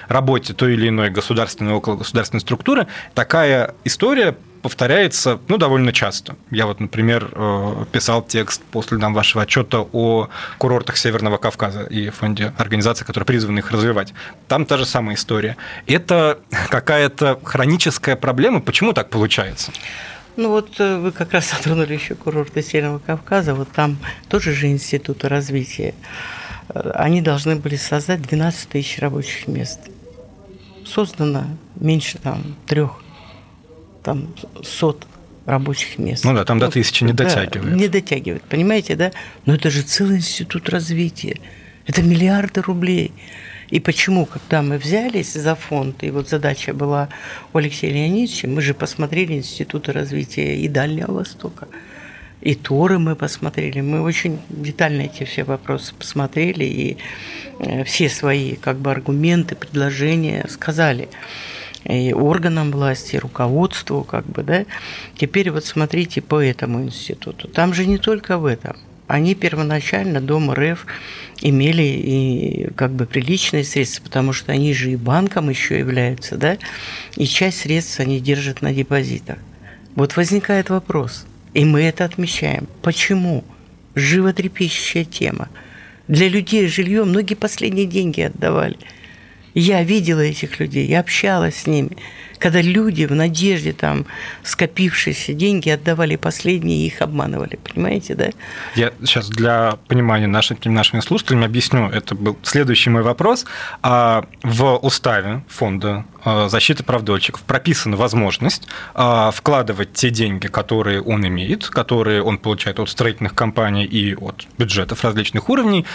работе 0.09 0.55
той 0.55 0.75
или 0.75 0.89
иной 0.89 1.11
государственной, 1.11 1.73
около 1.73 1.97
государственной 1.97 2.41
структуры, 2.41 2.87
такая 3.15 3.75
история 3.85 4.37
повторяется 4.63 5.39
ну, 5.49 5.57
довольно 5.57 5.93
часто. 5.93 6.37
Я 6.51 6.67
вот, 6.67 6.81
например, 6.81 7.31
э, 7.33 7.85
писал 7.93 8.23
текст 8.23 8.63
после 8.71 8.99
нам 8.99 9.15
вашего 9.15 9.43
отчета 9.43 9.87
о 9.93 10.29
курортах 10.59 10.97
Северного 10.97 11.37
Кавказа 11.37 11.85
и 11.85 12.11
фонде 12.11 12.53
организации, 12.57 13.05
которые 13.05 13.27
призваны 13.27 13.61
их 13.61 13.71
развивать. 13.71 14.15
Там 14.49 14.67
та 14.67 14.77
же 14.79 14.87
самая 14.87 15.17
история. 15.17 15.57
Это 15.87 16.39
какая-то 16.71 17.39
хроническая 17.45 18.17
проблема. 18.17 18.61
Почему 18.61 18.93
так 18.93 19.11
получается? 19.11 19.71
Ну 20.39 20.51
вот 20.51 20.79
э, 20.79 20.99
вы 20.99 21.11
как 21.11 21.33
раз 21.33 21.51
затронули 21.57 21.95
еще 21.95 22.15
курорты 22.15 22.63
Северного 22.63 23.01
Кавказа, 23.01 23.55
вот 23.55 23.73
там 23.73 23.99
тоже 24.29 24.53
же 24.53 24.69
институты 24.69 25.29
развития. 25.29 25.95
Э, 26.69 26.93
они 26.95 27.21
должны 27.21 27.57
были 27.57 27.75
создать 27.75 28.23
12 28.23 28.69
тысяч 28.69 29.01
рабочих 29.01 29.49
мест. 29.49 29.81
Создано 30.87 31.45
меньше 31.75 32.19
там 32.19 32.55
трех, 32.67 33.03
там 34.05 34.33
сот 34.63 35.05
рабочих 35.45 35.99
мест. 35.99 36.25
Ну 36.25 36.33
да, 36.33 36.45
там 36.45 36.61
до 36.61 36.71
тысячи 36.71 37.03
не 37.03 37.13
дотягивает. 37.13 37.73
Да, 37.73 37.77
не 37.77 37.89
дотягивает, 37.89 38.45
понимаете, 38.45 38.95
да? 38.95 39.11
Но 39.45 39.57
это 39.57 39.71
же 39.71 39.83
целый 39.83 40.19
институт 40.19 40.69
развития. 40.69 41.41
Это 41.85 42.01
миллиарды 42.01 42.61
рублей. 42.61 43.11
И 43.71 43.81
почему, 43.81 44.25
когда 44.25 44.63
мы 44.63 44.79
взялись 44.79 45.33
за 45.33 45.55
фонд, 45.55 46.03
и 46.03 46.11
вот 46.11 46.29
задача 46.29 46.73
была 46.73 47.09
у 47.53 47.59
Алексея 47.59 47.93
Леонидовича, 47.93 48.49
мы 48.49 48.63
же 48.63 48.73
посмотрели 48.75 49.35
институты 49.35 49.93
развития 49.93 50.57
и 50.57 50.69
Дальнего 50.69 51.13
Востока, 51.13 51.69
и 52.41 52.55
Торы 52.55 52.99
мы 52.99 53.15
посмотрели, 53.17 53.81
мы 53.81 54.01
очень 54.01 54.41
детально 54.49 55.03
эти 55.03 55.25
все 55.25 55.45
вопросы 55.45 55.93
посмотрели, 55.95 56.65
и 56.65 56.97
э, 57.59 57.85
все 57.85 58.09
свои 58.09 58.55
как 58.55 58.79
бы 58.79 58.91
аргументы, 58.91 59.55
предложения 59.55 60.47
сказали 60.49 61.09
и 61.85 62.13
органам 62.13 62.71
власти, 62.71 63.17
и 63.17 63.19
руководству, 63.19 64.05
как 64.05 64.27
бы, 64.27 64.43
да. 64.43 64.65
Теперь 65.17 65.51
вот 65.51 65.65
смотрите 65.65 66.21
по 66.21 66.43
этому 66.43 66.83
институту. 66.83 67.49
Там 67.49 67.73
же 67.73 67.87
не 67.87 67.99
только 67.99 68.39
в 68.39 68.47
этом. 68.47 68.77
Они 69.09 69.35
первоначально, 69.35 70.21
Дом 70.21 70.53
РФ, 70.53 70.87
имели 71.41 71.83
и 71.83 72.69
как 72.77 72.93
бы 72.93 73.07
приличные 73.07 73.65
средства, 73.65 74.05
потому 74.05 74.35
что 74.35 74.53
они 74.53 74.75
же 74.75 74.93
и 74.93 74.97
банком 74.97 75.49
еще 75.49 75.79
являются, 75.79 76.37
да, 76.37 76.59
и 77.17 77.27
часть 77.27 77.61
средств 77.61 78.01
они 78.01 78.21
держат 78.21 78.61
на 78.61 78.73
депозитах. 78.73 79.39
Вот 79.95 80.17
возникает 80.17 80.69
вопрос, 80.69 81.25
и 81.55 81.65
мы 81.65 81.83
это 81.83 82.05
отмечаем. 82.05 82.69
Почему? 82.83 83.45
Животрепещущая 83.95 85.05
тема. 85.05 85.49
Для 86.07 86.29
людей 86.29 86.69
жилье 86.69 87.05
многие 87.05 87.35
последние 87.35 87.87
деньги 87.87 88.21
отдавали. 88.21 88.77
Я 89.55 89.83
видела 89.83 90.21
этих 90.21 90.61
людей, 90.61 90.87
я 90.87 91.01
общалась 91.01 91.57
с 91.57 91.67
ними. 91.67 91.97
Когда 92.39 92.61
люди 92.63 93.05
в 93.05 93.13
надежде 93.13 93.73
там 93.73 94.07
скопившиеся 94.43 95.33
деньги 95.33 95.71
отдавали 95.71 96.17
последние 96.17 96.85
и 96.85 96.87
их 96.87 97.03
обманывали, 97.03 97.57
понимаете, 97.57 98.15
да? 98.15 98.29
Я 98.75 98.93
сейчас 99.01 99.29
для 99.29 99.79
понимания 99.89 100.27
нашим, 100.27 100.59
нашими 100.65 101.01
слушателями 101.01 101.45
объясню, 101.45 101.89
это 101.89 102.15
был 102.15 102.39
следующий 102.43 102.91
мой 102.91 103.03
вопрос. 103.03 103.45
А 103.83 104.25
в 104.43 104.77
уставе 104.77 105.43
фонда 105.49 106.05
а, 106.25 106.49
защиты 106.49 106.83
прав 106.83 107.03
дольщиков 107.03 107.43
прописана 107.43 107.97
возможность 107.97 108.69
а, 108.95 109.31
вкладывать 109.31 109.93
те 109.93 110.11
деньги, 110.11 110.47
которые 110.47 111.03
он 111.03 111.27
имеет, 111.27 111.69
которые 111.69 112.23
он 112.23 112.39
получает 112.39 112.79
от 112.81 112.89
строительных 112.89 113.35
компаний 113.35 113.85
и 113.85 114.15
от 114.15 114.47
бюджетов 114.59 115.05
различных 115.05 115.49
уровней, 115.49 115.87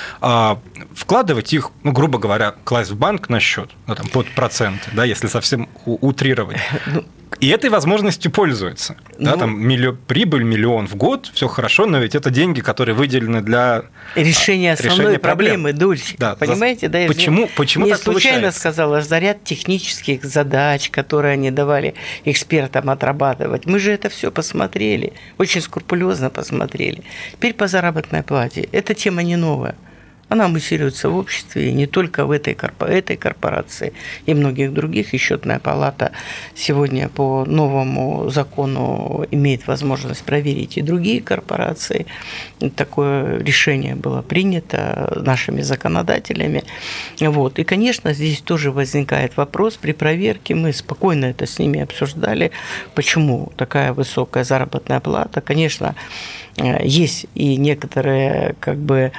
вкладывать 0.93 1.53
их, 1.53 1.71
ну, 1.83 1.91
грубо 1.91 2.19
говоря, 2.19 2.55
класть 2.63 2.91
в 2.91 2.97
банк 2.97 3.29
на 3.29 3.39
счет, 3.39 3.71
ну, 3.87 3.95
там, 3.95 4.07
под 4.07 4.27
проценты, 4.31 4.89
да, 4.93 5.03
если 5.03 5.27
совсем 5.27 5.69
утрировать. 5.85 6.32
Ну, 6.85 7.05
и 7.39 7.49
этой 7.49 7.69
возможностью 7.69 8.31
пользуются. 8.31 8.95
Ну, 9.17 9.31
да, 9.31 9.37
там 9.37 9.59
миллион, 9.59 9.97
прибыль 9.97 10.43
миллион 10.43 10.87
в 10.87 10.95
год, 10.95 11.29
все 11.33 11.47
хорошо, 11.47 11.85
но 11.85 11.99
ведь 11.99 12.15
это 12.15 12.29
деньги, 12.29 12.61
которые 12.61 12.95
выделены 12.95 13.41
для 13.41 13.83
решения 14.15 14.73
основной 14.73 14.97
решения 14.97 15.19
проблемы 15.19 15.69
проблем. 15.69 15.77
дольщика. 15.77 16.17
Да, 16.19 16.35
понимаете, 16.35 16.87
да? 16.87 17.05
Почему, 17.07 17.49
почему 17.55 17.85
не 17.85 17.91
так 17.91 18.01
случайно 18.01 18.37
получается? 18.37 18.59
сказала 18.59 19.01
заряд 19.01 19.43
технических 19.43 20.23
задач, 20.23 20.89
которые 20.89 21.33
они 21.33 21.51
давали 21.51 21.95
экспертам 22.23 22.89
отрабатывать. 22.89 23.65
Мы 23.65 23.79
же 23.79 23.91
это 23.91 24.09
все 24.09 24.31
посмотрели, 24.31 25.13
очень 25.37 25.61
скрупулезно 25.61 26.29
посмотрели. 26.29 27.03
Теперь 27.33 27.53
по 27.53 27.67
заработной 27.67 28.23
плате. 28.23 28.69
Эта 28.71 28.93
тема 28.93 29.23
не 29.23 29.35
новая 29.35 29.75
она 30.29 30.47
муссируется 30.47 31.09
в 31.09 31.15
обществе, 31.15 31.69
и 31.69 31.73
не 31.73 31.85
только 31.85 32.25
в 32.25 32.31
этой, 32.31 32.57
этой 32.79 33.17
корпорации 33.17 33.93
и 34.25 34.33
многих 34.33 34.73
других. 34.73 35.13
И 35.13 35.17
счетная 35.17 35.59
палата 35.59 36.11
сегодня 36.55 37.09
по 37.09 37.45
новому 37.45 38.29
закону 38.29 39.25
имеет 39.31 39.67
возможность 39.67 40.23
проверить 40.23 40.77
и 40.77 40.81
другие 40.81 41.21
корпорации. 41.21 42.05
Такое 42.75 43.37
решение 43.39 43.95
было 43.95 44.21
принято 44.21 45.21
нашими 45.23 45.61
законодателями. 45.61 46.63
Вот. 47.19 47.59
И, 47.59 47.63
конечно, 47.63 48.13
здесь 48.13 48.41
тоже 48.41 48.71
возникает 48.71 49.37
вопрос 49.37 49.75
при 49.75 49.91
проверке. 49.91 50.55
Мы 50.55 50.73
спокойно 50.73 51.25
это 51.25 51.45
с 51.45 51.59
ними 51.59 51.81
обсуждали, 51.81 52.51
почему 52.95 53.51
такая 53.55 53.93
высокая 53.93 54.43
заработная 54.43 54.99
плата. 54.99 55.41
Конечно, 55.41 55.95
есть 56.57 57.25
и 57.35 57.57
некоторые 57.57 58.55
как 58.59 58.77
бы 58.77 59.11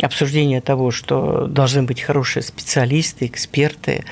обсуждения 0.00 0.60
того, 0.60 0.90
что 0.90 1.46
должны 1.46 1.82
быть 1.82 2.00
хорошие 2.00 2.42
специалисты, 2.42 3.26
эксперты. 3.26 4.04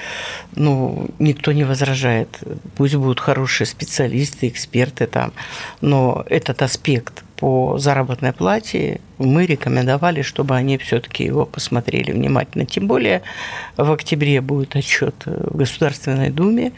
Ну, 0.57 1.09
никто 1.19 1.53
не 1.53 1.65
возражает. 1.65 2.29
Пусть 2.77 2.95
будут 2.95 3.21
хорошие 3.21 3.67
специалисты, 3.67 4.49
эксперты 4.49 5.07
там. 5.07 5.33
Но 5.81 6.25
этот 6.29 6.63
аспект 6.63 7.23
по 7.41 7.79
заработной 7.79 8.35
плате 8.35 9.01
мы 9.17 9.47
рекомендовали, 9.47 10.21
чтобы 10.21 10.55
они 10.55 10.77
все-таки 10.77 11.25
его 11.25 11.47
посмотрели 11.47 12.13
внимательно. 12.13 12.67
Тем 12.67 12.87
более 12.87 13.23
в 13.79 13.91
октябре 13.91 14.43
будет 14.43 14.77
отчет 14.77 15.15
в 15.25 15.57
Государственной 15.57 16.29
Думе 16.29 16.73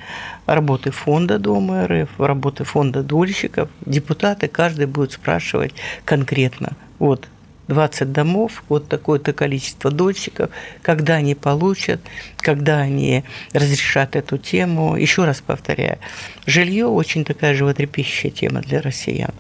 работы 0.46 0.92
фонда 0.92 1.40
Дома 1.40 1.86
РФ, 1.88 2.08
работы 2.18 2.62
фонда 2.62 3.02
дольщиков. 3.02 3.68
Депутаты, 3.84 4.46
каждый 4.46 4.86
будет 4.86 5.12
спрашивать 5.12 5.74
конкретно, 6.04 6.72
вот 7.00 7.28
20 7.72 8.12
домов, 8.12 8.62
вот 8.68 8.88
такое-то 8.88 9.32
количество 9.32 9.90
дольщиков, 9.90 10.50
когда 10.82 11.14
они 11.14 11.34
получат, 11.34 12.00
когда 12.38 12.78
они 12.78 13.24
разрешат 13.52 14.16
эту 14.16 14.38
тему. 14.38 14.96
Еще 14.96 15.24
раз 15.24 15.40
повторяю, 15.40 15.98
жилье 16.46 16.86
очень 16.86 17.24
такая 17.24 17.54
животрепещущая 17.54 18.30
тема 18.30 18.60
для 18.60 18.80
россиян. 18.80 19.32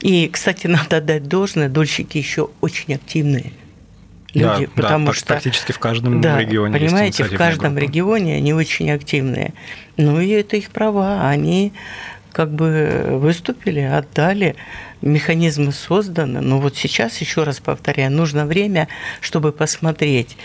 И, 0.00 0.28
кстати, 0.28 0.66
надо 0.66 0.98
отдать 0.98 1.28
должное, 1.28 1.68
дольщики 1.68 2.18
еще 2.18 2.50
очень 2.60 2.94
активные 2.94 3.52
люди, 4.34 4.66
да, 4.66 4.72
потому 4.74 5.06
да, 5.06 5.12
что 5.12 5.26
практически 5.26 5.72
в 5.72 5.78
каждом 5.78 6.20
да, 6.20 6.38
регионе. 6.38 6.78
Понимаете, 6.78 7.24
в 7.24 7.36
каждом 7.36 7.74
группа. 7.74 7.88
регионе 7.88 8.36
они 8.36 8.52
очень 8.52 8.90
активные. 8.90 9.54
Ну 9.96 10.20
и 10.20 10.28
это 10.28 10.56
их 10.56 10.70
права, 10.70 11.28
они 11.28 11.72
как 12.32 12.52
бы 12.52 13.18
выступили, 13.20 13.80
отдали, 13.80 14.54
механизмы 15.00 15.72
созданы. 15.72 16.40
Но 16.40 16.58
вот 16.58 16.76
сейчас, 16.76 17.20
еще 17.20 17.44
раз 17.44 17.60
повторяю, 17.60 18.12
нужно 18.12 18.46
время, 18.46 18.88
чтобы 19.20 19.52
посмотреть 19.52 20.36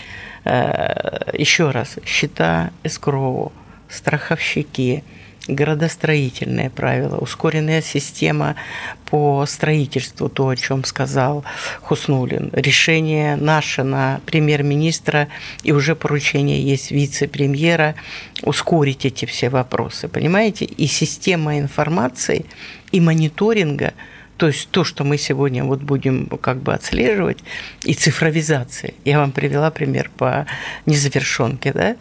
э, 0.44 1.32
еще 1.36 1.70
раз 1.70 1.98
счета 2.04 2.70
эскроу, 2.82 3.52
страховщики, 3.88 5.04
градостроительные 5.46 6.70
правила, 6.70 7.18
ускоренная 7.18 7.82
система 7.82 8.56
по 9.04 9.44
строительству, 9.46 10.30
то, 10.30 10.48
о 10.48 10.56
чем 10.56 10.84
сказал 10.84 11.44
Хуснулин, 11.82 12.48
решение 12.54 13.36
наше 13.36 13.82
на 13.82 14.20
премьер-министра 14.24 15.28
и 15.62 15.72
уже 15.72 15.96
поручение 15.96 16.62
есть 16.62 16.90
вице-премьера 16.90 17.94
ускорить 18.42 19.04
эти 19.04 19.26
все 19.26 19.50
вопросы, 19.50 20.08
понимаете? 20.08 20.64
И 20.64 20.86
система 20.86 21.58
информации 21.58 22.46
и 22.90 23.00
мониторинга– 23.00 23.92
то 24.36 24.48
есть 24.48 24.68
то, 24.70 24.84
что 24.84 25.04
мы 25.04 25.18
сегодня 25.18 25.64
вот 25.64 25.80
будем 25.80 26.26
как 26.26 26.58
бы 26.58 26.74
отслеживать, 26.74 27.38
и 27.84 27.94
цифровизация. 27.94 28.94
Я 29.04 29.18
вам 29.18 29.32
привела 29.32 29.70
пример 29.70 30.10
по 30.16 30.46
незавершенке, 30.86 31.72
да? 31.72 31.96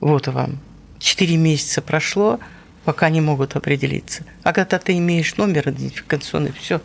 Вот 0.00 0.26
вам. 0.28 0.58
Четыре 0.98 1.36
месяца 1.36 1.82
прошло, 1.82 2.40
пока 2.84 3.08
не 3.10 3.20
могут 3.20 3.56
определиться. 3.56 4.24
А 4.42 4.52
когда 4.52 4.78
ты 4.78 4.98
имеешь 4.98 5.36
номер 5.36 5.68
идентификационный, 5.68 6.52
все, 6.52 6.80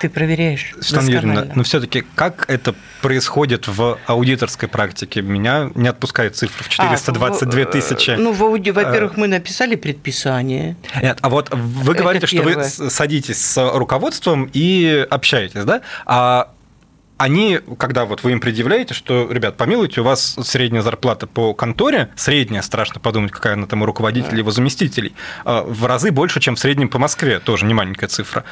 ты 0.00 0.08
проверяешь. 0.08 0.74
Светлана 0.80 1.10
Юрьевна, 1.10 1.46
но 1.54 1.62
все-таки 1.62 2.04
как 2.14 2.44
это 2.48 2.74
происходит 3.00 3.68
в 3.68 3.98
аудиторской 4.06 4.68
практике? 4.68 5.22
Меня 5.22 5.70
не 5.74 5.88
отпускает 5.88 6.36
цифра 6.36 6.64
в 6.64 6.68
422 6.68 7.62
а, 7.62 7.64
тысячи. 7.66 8.10
Ну, 8.10 8.32
в 8.32 8.42
ауди... 8.42 8.70
во-первых, 8.70 9.16
мы 9.16 9.26
написали 9.26 9.76
предписание. 9.76 10.76
Нет, 11.00 11.18
а 11.20 11.28
вот 11.28 11.50
вы 11.52 11.94
говорите, 11.94 12.26
что 12.26 12.42
вы 12.42 12.64
садитесь 12.64 13.44
с 13.44 13.72
руководством 13.74 14.50
и 14.52 15.06
общаетесь, 15.10 15.64
да? 15.64 15.82
А 16.04 16.50
они, 17.18 17.60
когда 17.78 18.04
вот 18.04 18.22
вы 18.22 18.32
им 18.32 18.40
предъявляете, 18.40 18.92
что, 18.92 19.28
ребят, 19.30 19.56
помилуйте, 19.56 20.02
у 20.02 20.04
вас 20.04 20.36
средняя 20.42 20.82
зарплата 20.82 21.26
по 21.26 21.54
конторе, 21.54 22.10
средняя, 22.16 22.62
страшно 22.62 23.00
подумать, 23.00 23.32
какая 23.32 23.54
она 23.54 23.66
там 23.66 23.82
у 23.82 23.86
руководителей, 23.86 24.38
его 24.38 24.50
заместителей, 24.50 25.14
а, 25.44 25.62
в 25.62 25.86
разы 25.86 26.10
больше, 26.10 26.40
чем 26.40 26.56
в 26.56 26.58
среднем 26.58 26.88
по 26.88 26.98
Москве, 26.98 27.40
тоже 27.40 27.64
не 27.64 27.74
маленькая 27.74 28.08
цифра. 28.08 28.44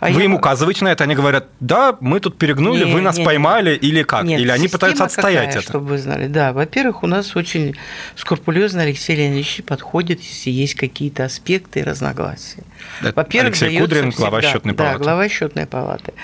А 0.00 0.10
вы 0.10 0.20
я... 0.20 0.24
им 0.24 0.34
указываете 0.34 0.84
на 0.84 0.92
это, 0.92 1.04
они 1.04 1.14
говорят, 1.14 1.46
да, 1.60 1.96
мы 2.00 2.20
тут 2.20 2.38
перегнули, 2.38 2.84
не, 2.84 2.92
вы 2.92 3.00
нас 3.00 3.18
не, 3.18 3.24
поймали, 3.24 3.74
или 3.74 4.02
как? 4.02 4.24
Нет, 4.24 4.40
или 4.40 4.50
они 4.50 4.68
пытаются 4.68 5.04
отстоять 5.04 5.46
какая, 5.46 5.60
это? 5.60 5.62
чтобы 5.62 5.86
вы 5.86 5.98
знали. 5.98 6.26
Да, 6.26 6.52
во-первых, 6.52 7.02
у 7.02 7.06
нас 7.06 7.36
очень 7.36 7.76
скрупулезно 8.16 8.82
Алексей 8.82 9.16
Леонидович 9.16 9.62
подходит, 9.64 10.20
если 10.20 10.50
есть 10.50 10.74
какие-то 10.74 11.24
аспекты 11.24 11.80
и 11.80 11.82
разногласия. 11.82 12.64
Во-первых, 13.00 13.52
Алексей 13.60 13.78
Кудрин, 13.78 14.10
всегда, 14.10 14.28
глава 14.28 14.42
счетной 14.42 14.74
палаты. 14.74 14.98
Да, 14.98 15.04
глава 15.04 15.28
счетной 15.28 15.66
палаты. 15.66 16.14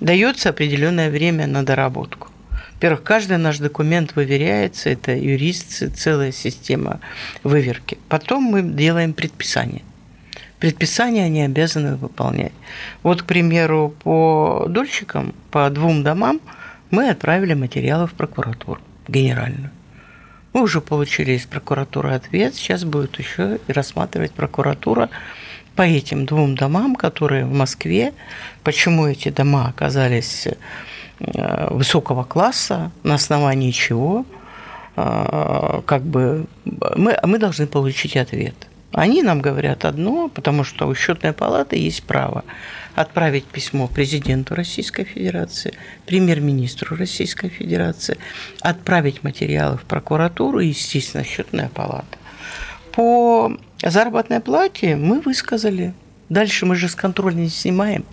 Дается 0.00 0.48
определенное 0.50 1.10
время 1.10 1.46
на 1.46 1.64
доработку. 1.64 2.28
Во-первых, 2.74 3.02
каждый 3.02 3.38
наш 3.38 3.58
документ 3.58 4.14
выверяется, 4.14 4.88
это 4.90 5.16
юрист, 5.16 5.96
целая 5.96 6.30
система 6.30 7.00
выверки. 7.42 7.98
Потом 8.08 8.44
мы 8.44 8.62
делаем 8.62 9.14
предписание 9.14 9.82
предписания 10.60 11.24
они 11.24 11.42
обязаны 11.42 11.96
выполнять. 11.96 12.52
Вот, 13.02 13.22
к 13.22 13.26
примеру, 13.26 13.94
по 14.02 14.66
дольщикам, 14.68 15.34
по 15.50 15.68
двум 15.70 16.02
домам 16.02 16.40
мы 16.90 17.10
отправили 17.10 17.54
материалы 17.54 18.06
в 18.06 18.14
прокуратуру 18.14 18.80
генеральную. 19.06 19.70
Мы 20.52 20.62
уже 20.62 20.80
получили 20.80 21.32
из 21.32 21.46
прокуратуры 21.46 22.14
ответ, 22.14 22.54
сейчас 22.54 22.84
будет 22.84 23.18
еще 23.18 23.58
и 23.68 23.72
рассматривать 23.72 24.32
прокуратура 24.32 25.10
по 25.76 25.82
этим 25.82 26.26
двум 26.26 26.56
домам, 26.56 26.96
которые 26.96 27.44
в 27.44 27.52
Москве, 27.52 28.12
почему 28.64 29.06
эти 29.06 29.28
дома 29.28 29.68
оказались 29.68 30.48
э, 31.20 31.68
высокого 31.70 32.24
класса, 32.24 32.90
на 33.04 33.14
основании 33.14 33.70
чего, 33.70 34.24
э, 34.96 35.82
как 35.86 36.02
бы 36.02 36.46
мы, 36.64 37.16
мы 37.22 37.38
должны 37.38 37.66
получить 37.66 38.16
ответ. 38.16 38.56
Они 38.92 39.22
нам 39.22 39.40
говорят 39.40 39.84
одно, 39.84 40.28
потому 40.28 40.64
что 40.64 40.86
у 40.88 40.94
счетной 40.94 41.32
палаты 41.32 41.76
есть 41.76 42.02
право 42.04 42.44
отправить 42.94 43.44
письмо 43.44 43.86
президенту 43.86 44.54
Российской 44.54 45.04
Федерации, 45.04 45.74
премьер-министру 46.06 46.96
Российской 46.96 47.48
Федерации, 47.48 48.18
отправить 48.60 49.22
материалы 49.22 49.76
в 49.76 49.82
прокуратуру 49.82 50.60
и, 50.60 50.68
естественно, 50.68 51.22
счетная 51.22 51.68
палата. 51.68 52.18
По 52.92 53.56
заработной 53.82 54.40
плате 54.40 54.96
мы 54.96 55.20
высказали. 55.20 55.94
Дальше 56.28 56.66
мы 56.66 56.74
же 56.74 56.88
с 56.88 56.96
контроля 56.96 57.34
не 57.34 57.48
снимаем. 57.48 58.04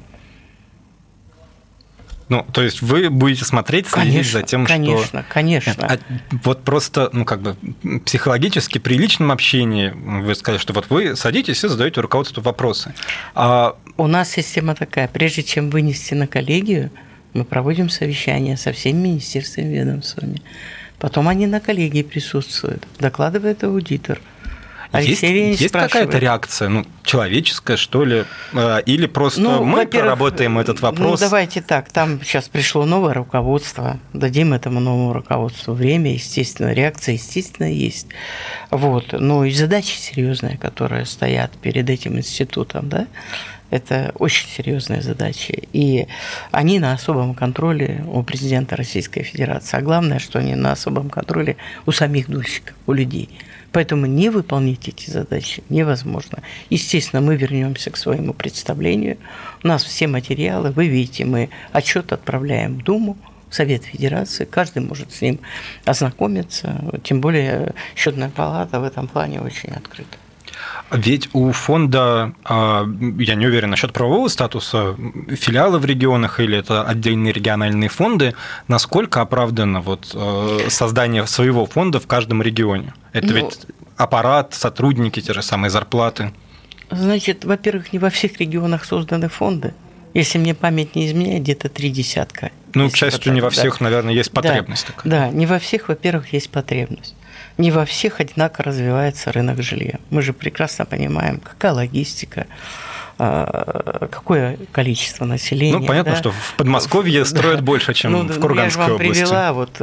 Ну, 2.27 2.43
то 2.51 2.63
есть 2.63 2.81
вы 2.81 3.09
будете 3.09 3.45
смотреть, 3.45 3.88
следить 3.88 4.13
Конечно, 4.13 4.39
за 4.39 4.45
тем, 4.45 4.65
конечно, 4.65 5.21
что... 5.21 5.25
конечно. 5.29 5.73
А 5.88 5.99
вот 6.43 6.63
просто, 6.63 7.09
ну, 7.13 7.23
как 7.23 7.41
бы 7.41 7.55
психологически 8.03 8.79
при 8.79 8.97
личном 8.97 9.31
общении 9.31 9.89
вы 9.89 10.33
сказали, 10.33 10.59
что 10.59 10.73
вот 10.73 10.89
вы 10.89 11.15
садитесь 11.15 11.63
и 11.63 11.67
задаете 11.67 12.01
руководству 12.01 12.41
вопросы. 12.41 12.93
А 13.35 13.75
У 13.97 14.07
нас 14.07 14.31
система 14.31 14.73
такая. 14.73 15.07
Прежде 15.07 15.43
чем 15.43 15.69
вынести 15.69 16.15
на 16.15 16.25
коллегию, 16.25 16.89
мы 17.33 17.45
проводим 17.45 17.89
совещание 17.89 18.57
со 18.57 18.71
всеми 18.71 18.97
министерствами 18.97 19.67
и 19.67 19.79
ведомствами. 19.79 20.41
Потом 20.97 21.27
они 21.27 21.45
на 21.45 21.59
коллегии 21.59 22.01
присутствуют. 22.01 22.88
Докладывает 22.99 23.63
аудитор. 23.63 24.19
Есть, 24.93 25.08
Алексей 25.08 25.34
Леонидович 25.34 25.62
есть 25.62 25.74
какая-то 25.74 26.17
реакция, 26.17 26.69
ну, 26.69 26.86
человеческая, 27.04 27.78
что 27.78 28.06
ли? 28.06 28.26
А, 28.54 28.80
Или 28.80 29.06
просто 29.08 29.41
мы 29.41 29.48
Ну, 29.48 29.63
во-первых, 29.63 29.89
проработаем 29.89 30.58
этот 30.58 30.82
вопрос? 30.82 31.19
Ну, 31.19 31.26
давайте 31.26 31.62
так, 31.62 31.91
там 31.91 32.21
сейчас 32.24 32.50
пришло 32.50 32.86
новое 32.86 33.13
руководство, 33.13 34.00
дадим 34.13 34.54
этому 34.54 34.80
новому 34.80 35.13
руководству 35.13 35.74
время, 35.74 36.13
естественно, 36.13 36.74
реакция, 36.74 37.13
естественно, 37.13 37.71
есть. 37.71 38.08
Вот. 38.71 39.13
Но 39.13 39.45
и 39.45 39.52
задачи 39.52 39.98
серьезные, 39.98 40.58
которые 40.58 41.06
стоят 41.06 41.52
перед 41.58 41.89
этим 41.89 42.17
институтом, 42.17 42.89
да, 42.89 43.08
это 43.71 44.12
очень 44.15 44.48
серьезные 44.48 45.02
задачи. 45.02 45.67
И 45.74 46.08
они 46.52 46.80
на 46.80 46.93
особом 46.93 47.34
контроле 47.34 48.06
у 48.08 48.24
президента 48.24 48.76
Российской 48.76 49.24
Федерации. 49.24 49.78
А 49.78 49.82
главное, 49.82 50.19
что 50.19 50.39
они 50.39 50.56
на 50.56 50.71
особом 50.71 51.10
контроле 51.10 51.58
у 51.86 51.91
самих 51.91 52.30
дольщиков, 52.30 52.76
у 52.86 52.93
людей. 52.93 53.30
Поэтому 53.71 54.06
не 54.06 54.30
выполнить 54.30 54.88
эти 54.88 55.10
задачи 55.10 55.63
невозможно. 55.69 56.39
Естественно, 56.69 57.21
мы 57.21 57.36
вернемся 57.36 57.91
к 57.91 57.97
своему 57.97 58.34
представлению. 58.34 59.17
У 59.63 59.67
нас 59.67 59.84
все 59.84 60.08
материалы, 60.08 60.71
вы 60.71 60.88
видите, 60.88 61.25
мы 61.25 61.49
отчет 61.71 62.13
отправляем 62.13 62.80
в 62.80 62.84
Думу, 62.84 63.17
в 63.49 63.56
Совет 63.56 63.84
Федерации, 63.84 64.45
каждый 64.45 64.82
может 64.82 65.12
с 65.12 65.21
ним 65.21 65.39
ознакомиться, 65.86 66.84
тем 67.04 67.21
более 67.21 67.73
счетная 67.95 68.30
палата 68.30 68.80
в 68.80 68.84
этом 68.84 69.08
плане 69.08 69.39
очень 69.41 69.69
открыта. 69.69 70.17
Ведь 70.91 71.30
у 71.34 71.52
фонда, 71.52 72.34
а, 72.44 72.86
я 73.18 73.36
не 73.36 73.48
уверен 73.48 73.72
насчет 73.72 73.91
правового 73.91 74.28
статуса, 74.28 74.96
филиалы 75.30 75.80
в 75.80 75.86
регионах 75.86 76.39
или 76.39 76.58
это 76.58 76.84
отдельные 76.84 77.34
региональные 77.34 77.89
фонды, 77.89 78.36
насколько 78.68 79.22
оправдано 79.22 79.82
вот 79.82 80.12
э, 80.13 80.68
создание 80.70 81.26
своего 81.26 81.65
фонда 81.65 82.00
в 82.00 82.08
каждом 82.08 82.41
регионе? 82.41 82.94
Это 83.13 83.28
Ну, 83.28 83.34
ведь 83.34 83.65
аппарат, 83.98 84.54
сотрудники, 84.54 85.22
те 85.22 85.34
же 85.34 85.41
самые 85.41 85.72
зарплаты. 85.72 86.34
Значит, 86.91 87.46
во-первых, 87.46 87.91
не 87.91 88.00
во 88.00 88.10
всех 88.10 88.39
регионах 88.39 88.86
созданы 88.86 89.28
фонды. 89.28 89.74
Если 90.13 90.38
мне 90.38 90.54
память 90.54 90.96
не 90.96 91.08
изменяет, 91.08 91.41
где-то 91.41 91.68
три 91.68 91.89
десятка. 91.89 92.52
Ну, 92.74 92.89
к 92.89 92.96
счастью, 92.96 93.34
не 93.34 93.41
во 93.41 93.50
да. 93.50 93.54
всех, 93.54 93.82
наверное, 93.82 94.13
есть 94.13 94.32
Да, 94.32 94.41
потребность 94.41 94.86
такая. 94.86 95.10
Да, 95.12 95.30
не 95.30 95.46
во 95.46 95.60
всех, 95.60 95.89
во-первых, 95.89 96.32
есть 96.32 96.50
потребность. 96.50 97.15
Не 97.58 97.71
во 97.71 97.86
всех 97.86 98.19
одинаково 98.19 98.65
развивается 98.65 99.32
рынок 99.32 99.62
жилья. 99.62 100.00
Мы 100.10 100.21
же 100.21 100.34
прекрасно 100.34 100.86
понимаем, 100.86 101.39
какая 101.39 101.71
логистика, 101.74 102.48
а, 103.17 104.08
какое 104.12 104.58
количество 104.71 105.26
населения. 105.26 105.78
Ну, 105.78 105.86
понятно, 105.86 106.12
да. 106.12 106.17
что 106.17 106.32
в 106.32 106.54
Подмосковье 106.58 107.24
строят 107.26 107.62
больше, 107.62 107.93
чем 107.93 108.12
Ну, 108.12 108.19
в 108.24 108.28
да, 108.28 108.28
Я 108.28 108.34
же 108.34 108.39
Курганской 108.41 108.84
вам 108.84 108.93
области. 108.95 109.21
привела 109.21 109.54
вот 109.54 109.82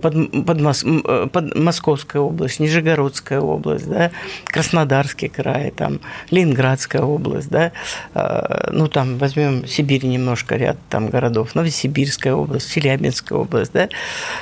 под, 0.00 0.14
Подмос- 0.14 0.84
м, 0.86 1.04
э, 1.06 1.26
под 1.32 1.54
Московская 1.56 2.20
область, 2.20 2.60
Нижегородская 2.60 3.40
область, 3.40 3.88
да, 3.88 4.10
Краснодарский 4.44 5.28
край, 5.28 5.70
там, 5.70 6.00
Ленинградская 6.30 7.02
область, 7.02 7.48
да, 7.50 7.72
э, 8.14 8.70
ну, 8.72 8.88
там 8.88 9.18
возьмем 9.18 9.66
Сибирь 9.66 10.04
немножко, 10.04 10.56
ряд 10.56 10.76
там 10.88 11.08
городов, 11.08 11.54
Новосибирская 11.54 12.34
область, 12.34 12.72
Челябинская 12.72 13.38
область, 13.38 13.72
да, 13.72 13.88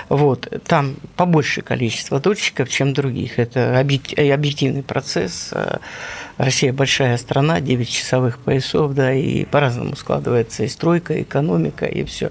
вот, 0.09 0.48
там 0.66 0.96
побольше 1.16 1.62
количество 1.62 2.20
дольщиков, 2.20 2.68
чем 2.68 2.92
других. 2.92 3.38
Это 3.38 3.61
э, 3.61 4.33
объективный 4.33 4.83
процесс. 4.83 5.53
Россия 6.38 6.72
большая 6.72 7.16
страна, 7.18 7.61
9 7.61 7.90
часовых 7.90 8.38
поясов, 8.38 8.94
да, 8.94 9.12
и 9.12 9.44
по-разному 9.44 9.96
складывается 9.96 10.62
и 10.62 10.68
стройка, 10.68 11.14
и 11.14 11.22
экономика, 11.22 11.85
и 11.85 12.05
все. 12.05 12.31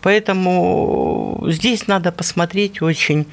Поэтому 0.00 1.44
здесь 1.48 1.86
надо 1.86 2.12
посмотреть 2.12 2.80
очень 2.80 3.26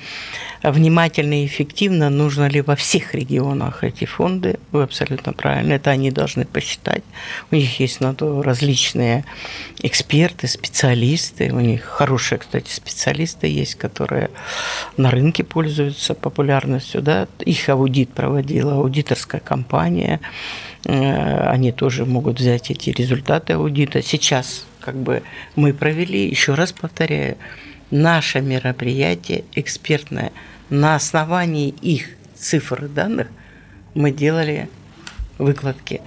внимательно 0.63 1.43
и 1.43 1.45
эффективно, 1.45 2.09
нужно 2.09 2.47
ли 2.47 2.61
во 2.61 2.75
всех 2.75 3.15
регионах 3.15 3.83
эти 3.83 4.05
фонды. 4.05 4.59
Вы 4.71 4.83
абсолютно 4.83 5.33
правильно, 5.33 5.73
это 5.73 5.91
они 5.91 6.11
должны 6.11 6.45
посчитать. 6.45 7.03
У 7.51 7.55
них 7.55 7.79
есть 7.79 8.01
на 8.01 8.13
то 8.13 8.41
различные 8.41 9.25
эксперты, 9.81 10.47
специалисты. 10.47 11.51
У 11.53 11.59
них 11.59 11.83
хорошие, 11.83 12.39
кстати, 12.39 12.71
специалисты 12.71 13.47
есть, 13.47 13.75
которые 13.75 14.29
на 14.97 15.11
рынке 15.11 15.43
пользуются 15.43 16.13
популярностью. 16.13 17.01
Да? 17.01 17.27
Их 17.39 17.69
аудит 17.69 18.09
проводила 18.09 18.73
аудиторская 18.75 19.41
компания. 19.41 20.19
Э, 20.85 21.49
Они 21.49 21.71
тоже 21.71 22.05
могут 22.05 22.39
взять 22.39 22.71
эти 22.71 22.89
результаты 22.89 23.53
аудита. 23.53 24.01
Сейчас 24.01 24.65
как 24.79 24.95
бы 24.95 25.23
мы 25.55 25.73
провели, 25.73 26.27
еще 26.27 26.53
раз 26.53 26.71
повторяю, 26.71 27.37
наше 27.91 28.41
мероприятие 28.41 29.45
экспертное. 29.53 30.31
На 30.69 30.95
основании 30.95 31.69
их 31.69 32.09
цифр 32.35 32.85
и 32.85 32.87
данных 32.87 33.27
мы 33.93 34.11
делали 34.11 34.69
выкладки 35.37 36.01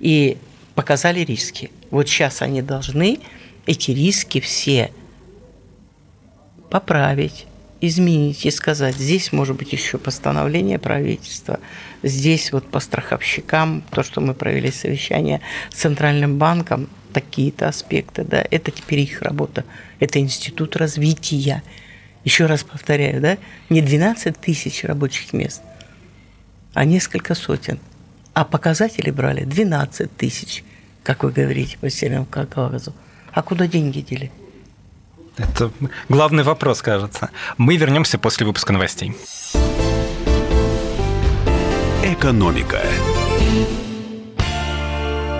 и 0.00 0.36
показали 0.74 1.20
риски. 1.20 1.70
Вот 1.90 2.08
сейчас 2.08 2.42
они 2.42 2.62
должны 2.62 3.20
эти 3.66 3.90
риски 3.90 4.40
все 4.40 4.92
поправить, 6.70 7.46
изменить 7.80 8.46
и 8.46 8.50
сказать, 8.50 8.96
здесь 8.96 9.32
может 9.32 9.56
быть 9.56 9.72
еще 9.72 9.98
постановление 9.98 10.78
правительства, 10.78 11.60
здесь 12.02 12.52
вот 12.52 12.66
по 12.68 12.80
страховщикам, 12.80 13.82
то, 13.90 14.02
что 14.02 14.20
мы 14.20 14.34
провели 14.34 14.70
совещание 14.70 15.40
с 15.70 15.76
Центральным 15.76 16.38
банком, 16.38 16.88
такие-то 17.14 17.68
аспекты, 17.68 18.24
да, 18.24 18.44
это 18.50 18.70
теперь 18.70 19.00
их 19.00 19.22
работа, 19.22 19.64
это 20.00 20.18
институт 20.18 20.76
развития. 20.76 21.62
Еще 22.24 22.46
раз 22.46 22.64
повторяю, 22.64 23.20
да, 23.20 23.38
не 23.70 23.80
12 23.80 24.38
тысяч 24.38 24.84
рабочих 24.84 25.32
мест, 25.32 25.62
а 26.74 26.84
несколько 26.84 27.34
сотен. 27.34 27.78
А 28.34 28.44
показатели 28.44 29.10
брали 29.10 29.44
12 29.44 30.14
тысяч, 30.16 30.64
как 31.02 31.22
вы 31.22 31.30
говорите 31.30 31.78
по 31.78 31.88
серому 31.88 32.26
глазу. 32.52 32.92
А 33.32 33.42
куда 33.42 33.66
деньги 33.66 34.00
дели? 34.00 34.32
Это 35.36 35.70
главный 36.08 36.42
вопрос, 36.42 36.82
кажется. 36.82 37.30
Мы 37.58 37.76
вернемся 37.76 38.18
после 38.18 38.46
выпуска 38.46 38.72
новостей. 38.72 39.14
«Экономика». 42.04 42.80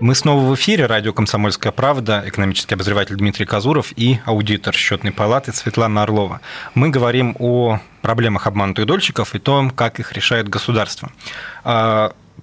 Мы 0.00 0.14
снова 0.14 0.48
в 0.48 0.54
эфире. 0.54 0.86
Радио 0.86 1.12
«Комсомольская 1.12 1.72
правда», 1.72 2.22
экономический 2.24 2.74
обозреватель 2.74 3.16
Дмитрий 3.16 3.46
Казуров 3.46 3.92
и 3.96 4.20
аудитор 4.24 4.72
счетной 4.72 5.10
палаты 5.10 5.52
Светлана 5.52 6.04
Орлова. 6.04 6.40
Мы 6.74 6.90
говорим 6.90 7.34
о 7.40 7.80
проблемах 8.00 8.46
обманутых 8.46 8.86
дольщиков 8.86 9.34
и 9.34 9.40
том, 9.40 9.70
как 9.70 9.98
их 9.98 10.12
решает 10.12 10.48
государство. 10.48 11.10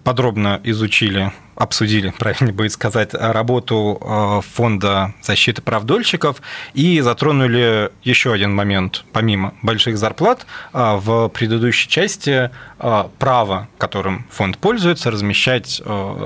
Подробно 0.05 0.61
изучили, 0.63 1.33
обсудили, 1.55 2.13
правильно 2.19 2.53
будет 2.53 2.71
сказать, 2.71 3.15
работу 3.15 3.99
э, 3.99 4.41
Фонда 4.53 5.15
защиты 5.23 5.63
прав 5.63 5.83
дольщиков 5.83 6.43
и 6.75 7.01
затронули 7.01 7.91
еще 8.03 8.31
один 8.31 8.53
момент, 8.53 9.03
помимо 9.11 9.55
больших 9.63 9.97
зарплат, 9.97 10.45
э, 10.73 10.97
в 10.97 11.29
предыдущей 11.29 11.89
части 11.89 12.51
э, 12.77 13.03
право, 13.17 13.67
которым 13.79 14.27
фонд 14.29 14.59
пользуется, 14.59 15.09
размещать 15.09 15.81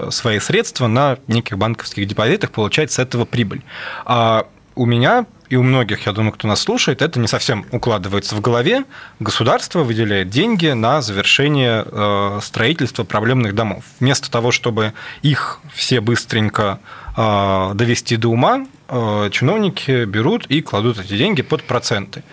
свои 0.09 0.39
средства 0.39 0.87
на 0.87 1.17
неких 1.27 1.57
банковских 1.57 2.05
депозитах, 2.05 2.51
получать 2.51 2.91
с 2.91 2.99
этого 2.99 3.23
прибыль. 3.23 3.63
А 4.03 4.45
у 4.75 4.85
меня 4.85 5.25
и 5.49 5.55
у 5.55 5.63
многих, 5.63 6.05
я 6.05 6.11
думаю, 6.11 6.31
кто 6.31 6.47
нас 6.47 6.61
слушает, 6.61 7.01
это 7.01 7.19
не 7.19 7.27
совсем 7.27 7.65
укладывается 7.71 8.35
в 8.35 8.41
голове. 8.41 8.85
Государство 9.19 9.83
выделяет 9.83 10.29
деньги 10.29 10.67
на 10.67 11.01
завершение 11.01 11.83
э, 11.85 12.39
строительства 12.43 13.03
проблемных 13.03 13.55
домов. 13.55 13.83
Вместо 13.99 14.29
того, 14.29 14.51
чтобы 14.51 14.93
их 15.23 15.59
все 15.73 16.01
быстренько 16.01 16.79
э, 17.17 17.71
довести 17.73 18.15
до 18.15 18.29
ума, 18.29 18.67
э, 18.87 19.29
чиновники 19.31 20.05
берут 20.05 20.45
и 20.45 20.61
кладут 20.61 20.99
эти 20.99 21.17
деньги 21.17 21.41
под 21.41 21.63
проценты. 21.63 22.23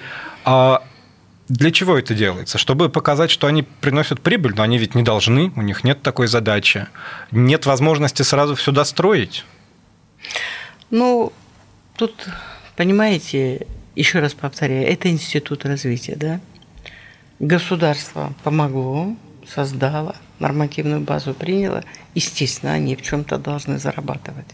А 0.44 0.82
для 1.48 1.70
чего 1.70 1.96
это 1.96 2.12
делается? 2.12 2.58
Чтобы 2.58 2.90
показать, 2.90 3.30
что 3.30 3.46
они 3.46 3.62
приносят 3.62 4.20
прибыль, 4.20 4.52
но 4.54 4.62
они 4.62 4.76
ведь 4.76 4.94
не 4.94 5.02
должны, 5.02 5.52
у 5.56 5.62
них 5.62 5.84
нет 5.84 6.02
такой 6.02 6.26
задачи. 6.26 6.86
Нет 7.30 7.64
возможности 7.64 8.22
сразу 8.22 8.56
все 8.56 8.72
достроить. 8.72 9.44
Ну, 10.90 11.32
тут 11.96 12.28
Понимаете, 12.76 13.66
еще 13.94 14.20
раз 14.20 14.34
повторяю, 14.34 14.86
это 14.86 15.08
институт 15.08 15.64
развития, 15.64 16.14
да? 16.16 16.40
Государство 17.38 18.34
помогло, 18.44 19.16
создало, 19.48 20.16
нормативную 20.38 21.00
базу 21.00 21.34
приняло. 21.34 21.82
Естественно, 22.14 22.72
они 22.72 22.94
в 22.96 23.02
чем-то 23.02 23.38
должны 23.38 23.78
зарабатывать. 23.78 24.46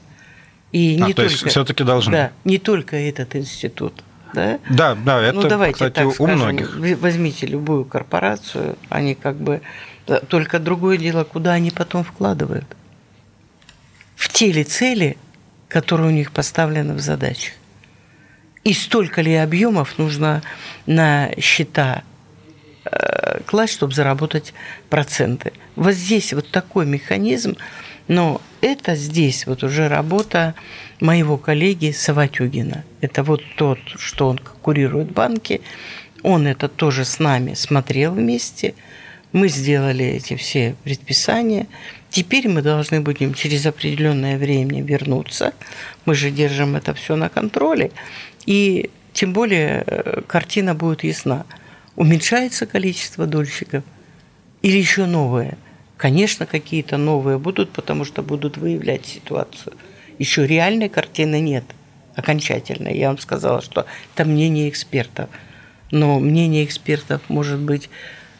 И 0.70 0.98
а, 1.02 1.06
не 1.06 1.14
то 1.14 1.28
только, 1.28 1.48
все-таки 1.48 1.84
должны. 1.84 2.12
Да, 2.12 2.32
не 2.44 2.58
только 2.58 2.96
этот 2.96 3.36
институт. 3.36 4.02
Да, 4.32 4.58
да, 4.70 4.94
да 4.94 5.20
это, 5.20 5.40
ну, 5.40 5.48
давайте 5.48 5.74
кстати, 5.74 5.94
так 5.94 6.06
у 6.06 6.12
скажем, 6.12 6.36
многих. 6.36 6.76
Возьмите 7.00 7.46
любую 7.46 7.84
корпорацию, 7.84 8.78
они 8.88 9.14
как 9.14 9.36
бы... 9.36 9.60
Только 10.28 10.58
другое 10.58 10.96
дело, 10.96 11.24
куда 11.24 11.52
они 11.52 11.70
потом 11.70 12.02
вкладывают. 12.02 12.64
В 14.16 14.28
те 14.32 14.50
ли 14.50 14.64
цели, 14.64 15.16
которые 15.68 16.08
у 16.08 16.12
них 16.12 16.32
поставлены 16.32 16.94
в 16.94 17.00
задачах. 17.00 17.54
И 18.64 18.72
столько 18.74 19.22
ли 19.22 19.34
объемов 19.34 19.98
нужно 19.98 20.42
на 20.86 21.30
счета 21.40 22.04
э, 22.84 23.40
класть, 23.46 23.74
чтобы 23.74 23.92
заработать 23.92 24.54
проценты. 24.88 25.52
Вот 25.74 25.92
здесь 25.94 26.32
вот 26.32 26.48
такой 26.50 26.86
механизм, 26.86 27.56
но 28.08 28.40
это 28.60 28.94
здесь 28.94 29.46
вот 29.46 29.64
уже 29.64 29.88
работа 29.88 30.54
моего 31.00 31.36
коллеги 31.36 31.90
Саватюгина. 31.90 32.84
Это 33.00 33.24
вот 33.24 33.42
тот, 33.56 33.78
что 33.98 34.28
он 34.28 34.38
курирует 34.38 35.10
банки, 35.10 35.60
он 36.22 36.46
это 36.46 36.68
тоже 36.68 37.04
с 37.04 37.18
нами 37.18 37.54
смотрел 37.54 38.12
вместе. 38.12 38.74
Мы 39.32 39.48
сделали 39.48 40.04
эти 40.04 40.36
все 40.36 40.76
предписания. 40.84 41.66
Теперь 42.10 42.48
мы 42.48 42.60
должны 42.62 43.00
будем 43.00 43.34
через 43.34 43.64
определенное 43.66 44.36
время 44.36 44.82
вернуться. 44.82 45.54
Мы 46.04 46.14
же 46.14 46.30
держим 46.30 46.76
это 46.76 46.92
все 46.92 47.16
на 47.16 47.28
контроле. 47.28 47.90
И 48.46 48.90
тем 49.12 49.32
более 49.32 49.84
э, 49.86 50.22
картина 50.26 50.74
будет 50.74 51.04
ясна. 51.04 51.44
Уменьшается 51.96 52.66
количество 52.66 53.26
дольщиков 53.26 53.84
или 54.62 54.78
еще 54.78 55.06
новые? 55.06 55.58
Конечно, 55.96 56.46
какие-то 56.46 56.96
новые 56.96 57.38
будут, 57.38 57.70
потому 57.70 58.04
что 58.04 58.22
будут 58.22 58.56
выявлять 58.56 59.06
ситуацию. 59.06 59.74
Еще 60.18 60.46
реальной 60.46 60.88
картины 60.88 61.40
нет, 61.40 61.64
окончательной. 62.16 62.96
Я 62.96 63.08
вам 63.08 63.18
сказала, 63.18 63.60
что 63.60 63.86
это 64.14 64.24
мнение 64.24 64.68
экспертов. 64.68 65.28
Но 65.90 66.18
мнение 66.18 66.64
экспертов 66.64 67.20
может 67.28 67.60
быть 67.60 67.90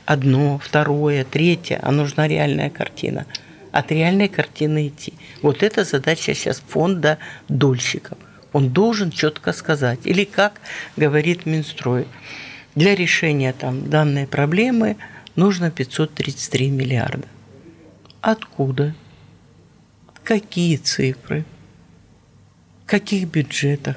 одно, 0.07 0.59
второе, 0.59 1.25
третье, 1.25 1.79
а 1.83 1.93
нужна 1.93 2.27
реальная 2.27 2.71
картина. 2.71 3.27
От 3.71 3.93
реальной 3.93 4.29
картины 4.29 4.89
идти. 4.89 5.15
Вот 5.43 5.63
это 5.63 5.85
задача 5.85 6.35
сейчас 6.35 6.63
фонда 6.67 7.19
дольщиков– 7.49 8.19
он 8.53 8.71
должен 8.71 9.11
четко 9.11 9.53
сказать. 9.53 10.01
Или 10.05 10.25
как 10.25 10.61
говорит 10.97 11.47
Минстрой, 11.47 12.07
для 12.75 12.95
решения 12.95 13.53
там, 13.53 13.89
данной 13.91 14.27
проблемы 14.27 14.97
нужно 15.37 15.71
533 15.71 16.71
миллиарда. 16.71 17.27
Откуда? 18.21 18.95
Какие 20.25 20.77
цифры? 20.77 21.45
В 22.85 22.89
каких 22.89 23.29
бюджетах? 23.29 23.97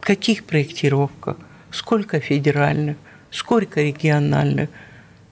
В 0.00 0.06
каких 0.06 0.44
проектировках? 0.44 1.36
Сколько 1.70 2.20
федеральных? 2.20 2.96
Сколько 3.30 3.82
региональных? 3.82 4.70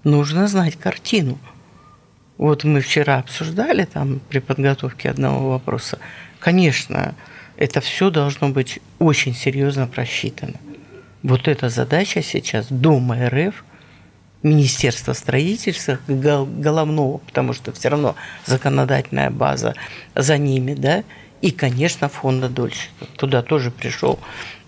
Нужно 0.02 0.46
знать 0.48 0.76
картину. 0.76 1.38
Вот 2.36 2.64
мы 2.64 2.80
вчера 2.80 3.18
обсуждали 3.18 3.84
там 3.84 4.20
при 4.28 4.40
подготовке 4.40 5.08
одного 5.08 5.50
вопроса. 5.50 5.98
Конечно, 6.40 7.14
это 7.56 7.80
все 7.80 8.10
должно 8.10 8.48
быть 8.50 8.80
очень 8.98 9.34
серьезно 9.34 9.86
просчитано. 9.86 10.54
Вот 11.22 11.48
эта 11.48 11.68
задача 11.68 12.22
сейчас 12.22 12.66
Дома 12.68 13.28
РФ, 13.28 13.64
Министерства 14.42 15.14
строительства 15.14 15.98
головного, 16.06 17.18
потому 17.18 17.54
что 17.54 17.72
все 17.72 17.88
равно 17.88 18.14
законодательная 18.44 19.30
база 19.30 19.74
за 20.14 20.36
ними, 20.36 20.74
да, 20.74 21.02
и, 21.40 21.50
конечно, 21.50 22.08
фонда 22.08 22.48
дольщиков. 22.48 23.08
Туда 23.16 23.42
тоже 23.42 23.70
пришел 23.70 24.18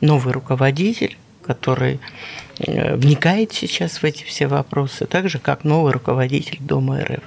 новый 0.00 0.32
руководитель, 0.32 1.16
который 1.42 2.00
э, 2.58 2.96
вникает 2.96 3.52
сейчас 3.52 4.02
в 4.02 4.04
эти 4.04 4.24
все 4.24 4.46
вопросы, 4.46 5.06
так 5.06 5.28
же, 5.28 5.38
как 5.38 5.64
новый 5.64 5.92
руководитель 5.92 6.58
Дома 6.60 7.00
РФ. 7.00 7.22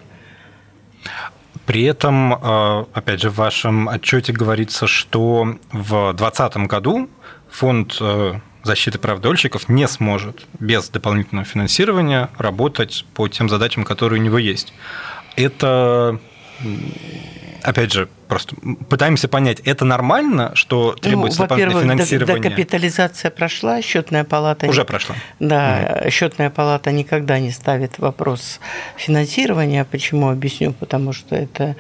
При 1.70 1.84
этом, 1.84 2.34
э, 2.34 2.86
опять 2.94 3.22
же, 3.22 3.30
в 3.30 3.36
вашем 3.36 3.90
отчете 3.90 4.34
говорится, 4.34 4.88
что 4.88 5.56
в 5.72 6.14
2020 6.16 6.66
году 6.66 7.12
фонд 7.48 7.96
э, 8.02 8.40
защиты 8.64 8.98
прав 8.98 9.22
дольщиков 9.22 9.70
не 9.70 9.88
сможет 9.88 10.48
без 10.60 10.90
дополнительного 10.90 11.46
финансирования 11.46 12.32
работать 12.40 13.06
по 13.14 13.28
тем 13.28 13.50
задачам, 13.50 13.84
которые 13.84 14.20
у 14.20 14.24
него 14.24 14.40
есть. 14.40 14.74
Это 15.36 16.20
опять 17.64 17.94
же, 17.94 18.08
просто 18.28 18.56
пытаемся 18.90 19.28
понять, 19.28 19.60
это 19.66 19.86
нормально, 19.86 20.52
что 20.56 20.94
ну, 20.96 21.02
требуется 21.02 21.42
ну, 21.42 21.46
дополнительное 21.46 21.84
финансирование? 21.84 22.42
Докапитализация 22.42 23.32
прошла, 23.32 23.82
счетная 23.82 24.24
палата... 24.24 24.68
Уже 24.68 24.86
прошла. 24.86 25.16
Да, 25.40 26.02
угу. 26.02 26.12
счетная 26.12 26.50
палата 26.50 26.92
никогда 26.92 27.40
не 27.40 27.52
ставит 27.52 28.00
вопрос 28.00 28.60
финансирования. 28.98 29.86
Почему? 29.86 30.30
Объясню, 30.30 30.74
потому 30.74 31.14
что 31.14 31.36
это 31.36 31.76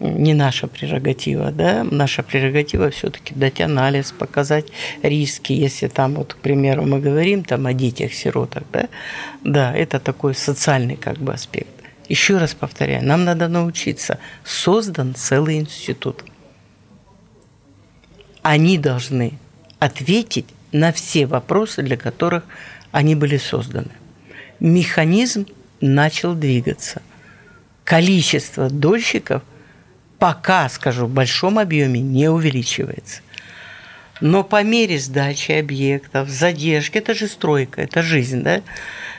не 0.00 0.34
наша 0.34 0.66
прерогатива, 0.66 1.50
да, 1.50 1.84
наша 1.90 2.22
прерогатива 2.22 2.90
все-таки 2.90 3.34
дать 3.34 3.60
анализ, 3.60 4.12
показать 4.12 4.66
риски, 5.02 5.52
если 5.52 5.88
там, 5.88 6.14
вот, 6.14 6.34
к 6.34 6.36
примеру, 6.36 6.82
мы 6.82 7.00
говорим 7.00 7.44
там 7.44 7.66
о 7.66 7.72
детях-сиротах, 7.72 8.64
да, 8.72 8.88
да, 9.42 9.74
это 9.74 9.98
такой 9.98 10.34
социальный 10.34 10.96
как 10.96 11.16
бы 11.18 11.32
аспект. 11.32 11.75
Еще 12.08 12.38
раз 12.38 12.54
повторяю, 12.54 13.04
нам 13.04 13.24
надо 13.24 13.48
научиться. 13.48 14.18
Создан 14.44 15.14
целый 15.14 15.58
институт. 15.58 16.24
Они 18.42 18.78
должны 18.78 19.38
ответить 19.80 20.46
на 20.72 20.92
все 20.92 21.26
вопросы, 21.26 21.82
для 21.82 21.96
которых 21.96 22.44
они 22.92 23.14
были 23.14 23.36
созданы. 23.36 23.90
Механизм 24.60 25.46
начал 25.80 26.34
двигаться. 26.34 27.02
Количество 27.84 28.70
дольщиков 28.70 29.42
пока, 30.18 30.68
скажу, 30.68 31.06
в 31.06 31.10
большом 31.10 31.58
объеме 31.58 32.00
не 32.00 32.28
увеличивается. 32.28 33.20
Но 34.20 34.44
по 34.44 34.62
мере 34.62 34.98
сдачи 34.98 35.52
объектов, 35.52 36.28
задержки, 36.28 36.98
это 36.98 37.14
же 37.14 37.28
стройка, 37.28 37.82
это 37.82 38.02
жизнь, 38.02 38.42
да, 38.42 38.62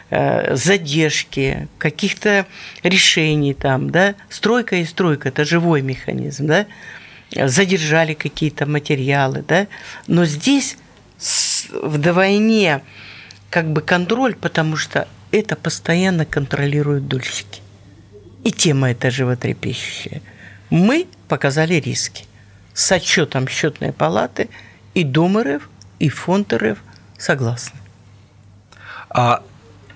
задержки, 0.10 1.68
каких-то 1.78 2.46
решений 2.84 3.54
там, 3.54 3.90
да, 3.90 4.16
стройка 4.30 4.78
и 4.78 4.86
стройка– 4.86 5.30
это 5.30 5.44
живой 5.44 5.82
механизм, 5.82 6.48
да, 6.48 6.66
задержали 7.32 8.14
какие-то 8.14 8.66
материалы, 8.66 9.44
да, 9.48 9.68
но 10.08 10.26
здесь 10.26 10.78
вдвойне 11.72 12.82
как 13.50 13.72
бы 13.72 13.82
контроль, 13.82 14.36
потому 14.36 14.76
что 14.78 15.08
это 15.32 15.56
постоянно 15.56 16.26
контролируют 16.26 17.08
дольщики. 17.08 17.62
И 18.44 18.52
тема 18.52 18.92
эта 18.92 19.12
животрепещущая. 19.12 20.22
Мы 20.70 21.08
показали 21.28 21.76
риски 21.76 22.26
с 22.74 22.92
отчетом 22.92 23.48
счетной 23.48 23.92
палаты 23.92 24.50
и 24.94 25.04
РФ, 25.04 25.70
и 26.00 26.10
Фонд 26.10 26.54
РФ 26.54 26.78
согласны. 27.18 27.80
А 29.10 29.44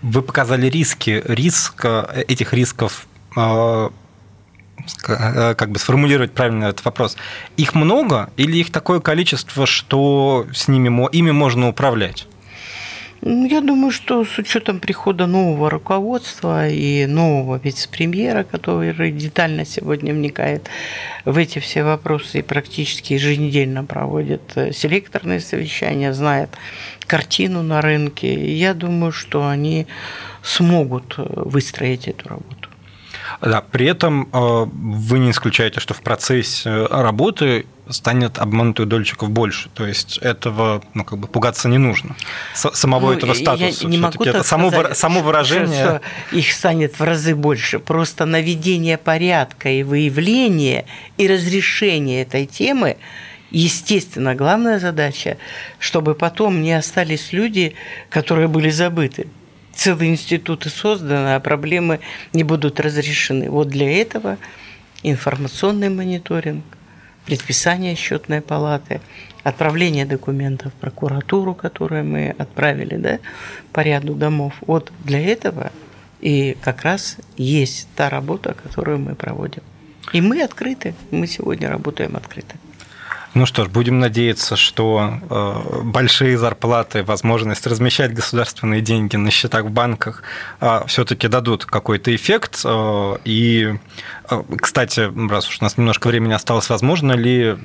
вы 0.01 0.21
показали 0.21 0.67
риски. 0.67 1.21
Риск, 1.25 1.85
этих 2.27 2.53
рисков 2.53 3.07
э, 3.35 3.89
э, 5.07 5.55
как 5.55 5.71
бы 5.71 5.79
сформулировать 5.79 6.31
правильно 6.31 6.65
этот 6.65 6.85
вопрос. 6.85 7.17
Их 7.57 7.75
много 7.75 8.31
или 8.37 8.57
их 8.57 8.71
такое 8.71 8.99
количество, 8.99 9.65
что 9.65 10.47
с 10.53 10.67
ними 10.67 11.07
ими 11.11 11.31
можно 11.31 11.69
управлять? 11.69 12.27
Ну, 13.23 13.45
я 13.45 13.61
думаю, 13.61 13.91
что 13.91 14.25
с 14.25 14.39
учетом 14.39 14.79
прихода 14.79 15.27
нового 15.27 15.69
руководства 15.69 16.67
и 16.67 17.05
нового 17.05 17.59
вице-премьера, 17.63 18.43
который 18.43 19.11
детально 19.11 19.63
сегодня 19.63 20.11
вникает 20.11 20.67
в 21.23 21.37
эти 21.37 21.59
все 21.59 21.83
вопросы 21.83 22.39
и 22.39 22.41
практически 22.41 23.13
еженедельно 23.13 23.83
проводит 23.85 24.41
э, 24.55 24.71
селекторные 24.71 25.39
совещания, 25.39 26.13
знает 26.13 26.49
картину 27.11 27.61
на 27.61 27.81
рынке, 27.81 28.55
я 28.55 28.73
думаю, 28.73 29.11
что 29.11 29.45
они 29.45 29.85
смогут 30.43 31.15
э, 31.17 31.23
выстроить 31.27 32.07
эту 32.07 32.29
работу. 32.29 32.69
Да, 33.41 33.59
при 33.59 33.85
этом 33.85 34.29
э, 34.31 34.65
вы 34.71 35.19
не 35.19 35.31
исключаете, 35.31 35.81
что 35.81 35.93
в 35.93 36.01
процессе 36.01 36.85
работы 36.85 37.65
станет 37.89 38.39
обманутых 38.39 38.87
дольщиков 38.87 39.29
больше. 39.29 39.67
То 39.73 39.85
есть 39.85 40.19
этого 40.19 40.81
ну, 40.93 41.03
как 41.03 41.19
бы 41.19 41.27
пугаться 41.27 41.67
не 41.67 41.77
нужно. 41.77 42.15
Самого 42.53 43.07
ну, 43.07 43.17
этого 43.17 43.33
статуса. 43.33 43.83
Я 43.83 43.89
не 43.89 43.97
могу 43.97 44.23
это 44.23 44.43
само, 44.43 44.71
сказать, 44.71 44.97
само 44.97 45.19
выражение. 45.19 45.83
Что 45.83 46.01
их 46.31 46.49
станет 46.53 46.97
в 46.97 47.03
разы 47.03 47.35
больше. 47.35 47.79
Просто 47.79 48.25
наведение 48.25 48.97
порядка 48.97 49.69
и 49.69 49.83
выявление 49.83 50.85
и 51.17 51.27
разрешение 51.27 52.21
этой 52.21 52.45
темы 52.45 52.95
Естественно, 53.51 54.33
главная 54.33 54.79
задача, 54.79 55.37
чтобы 55.77 56.15
потом 56.15 56.61
не 56.61 56.73
остались 56.73 57.33
люди, 57.33 57.75
которые 58.09 58.47
были 58.47 58.69
забыты 58.69 59.27
целые 59.73 60.11
институты 60.11 60.69
созданы, 60.69 61.35
а 61.35 61.39
проблемы 61.39 61.99
не 62.33 62.43
будут 62.43 62.79
разрешены. 62.79 63.49
Вот 63.49 63.69
для 63.69 64.01
этого 64.01 64.37
информационный 65.03 65.89
мониторинг, 65.89 66.63
предписание 67.25 67.95
счетной 67.95 68.41
палаты, 68.41 69.01
отправление 69.43 70.05
документов 70.05 70.73
в 70.73 70.75
прокуратуру, 70.75 71.55
которые 71.55 72.03
мы 72.03 72.35
отправили 72.37 72.95
да, 72.97 73.19
по 73.73 73.81
ряду 73.81 74.13
домов. 74.13 74.53
Вот 74.61 74.91
для 75.03 75.19
этого 75.19 75.71
и 76.19 76.55
как 76.61 76.83
раз 76.83 77.17
есть 77.37 77.87
та 77.95 78.09
работа, 78.09 78.53
которую 78.53 78.99
мы 78.99 79.15
проводим. 79.15 79.63
И 80.13 80.21
мы 80.21 80.43
открыты, 80.43 80.93
мы 81.09 81.25
сегодня 81.25 81.69
работаем 81.69 82.15
открыто. 82.15 82.55
Ну 83.33 83.45
что 83.45 83.63
ж, 83.63 83.69
будем 83.69 83.99
надеяться, 83.99 84.57
что 84.57 85.19
э, 85.29 85.81
большие 85.83 86.37
зарплаты, 86.37 87.01
возможность 87.03 87.65
размещать 87.65 88.13
государственные 88.13 88.81
деньги 88.81 89.15
на 89.15 89.31
счетах 89.31 89.65
в 89.65 89.69
банках 89.69 90.23
э, 90.59 90.81
все-таки 90.87 91.29
дадут 91.29 91.65
какой-то 91.65 92.13
эффект. 92.13 92.61
Э, 92.65 93.15
и 93.23 93.73
а, 94.20 94.20
кстати, 94.59 95.11
раз 95.29 95.47
уж 95.49 95.57
у 95.61 95.63
нас 95.63 95.77
немножко 95.77 96.07
времени 96.07 96.33
осталось, 96.33 96.69
возможно 96.69 97.13
ли, 97.13 97.55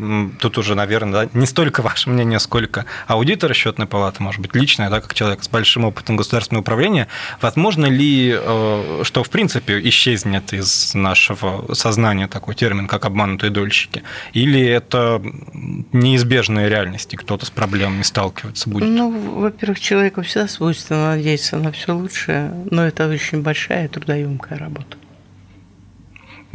тут 0.41 0.59
уже, 0.59 0.75
наверное, 0.75 1.27
да, 1.27 1.31
не 1.39 1.47
столько 1.47 1.83
ваше 1.83 2.11
мнение, 2.11 2.39
сколько 2.39 2.87
аудитора 3.07 3.55
счетной 3.55 3.87
палаты, 3.87 4.23
может 4.23 4.41
быть, 4.41 4.55
личное, 4.55 4.91
да, 4.91 5.01
как 5.01 5.15
человек 5.15 5.43
с 5.43 5.49
большим 5.49 5.85
опытом 5.85 6.17
государственного 6.17 6.63
управления, 6.63 7.09
возможно 7.41 7.87
ли, 7.87 8.35
э, 8.37 9.01
что 9.05 9.23
в 9.23 9.31
принципе 9.31 9.81
исчезнет 9.89 10.53
из 10.53 10.95
нашего 10.95 11.75
сознания 11.75 12.29
такой 12.29 12.55
термин, 12.55 12.87
как 12.87 13.05
обманутые 13.05 13.51
дольщики? 13.51 14.03
Или 14.33 14.61
это 14.61 15.23
неизбежная 15.93 16.69
реальность, 16.69 17.15
и 17.15 17.17
кто-то 17.17 17.47
с 17.47 17.51
проблемами 17.51 18.03
сталкиваться 18.03 18.69
будет? 18.69 18.89
Ну, 18.89 19.41
во-первых, 19.41 19.81
человеку 19.81 20.23
всегда 20.23 20.49
свойственно 20.49 21.17
надеяться 21.17 21.57
на 21.57 21.73
все 21.73 21.93
лучшее, 21.93 22.53
но 22.71 22.87
это 22.87 23.09
очень 23.09 23.43
большая 23.43 23.89
трудоемкая 23.89 24.59
работа. 24.59 24.97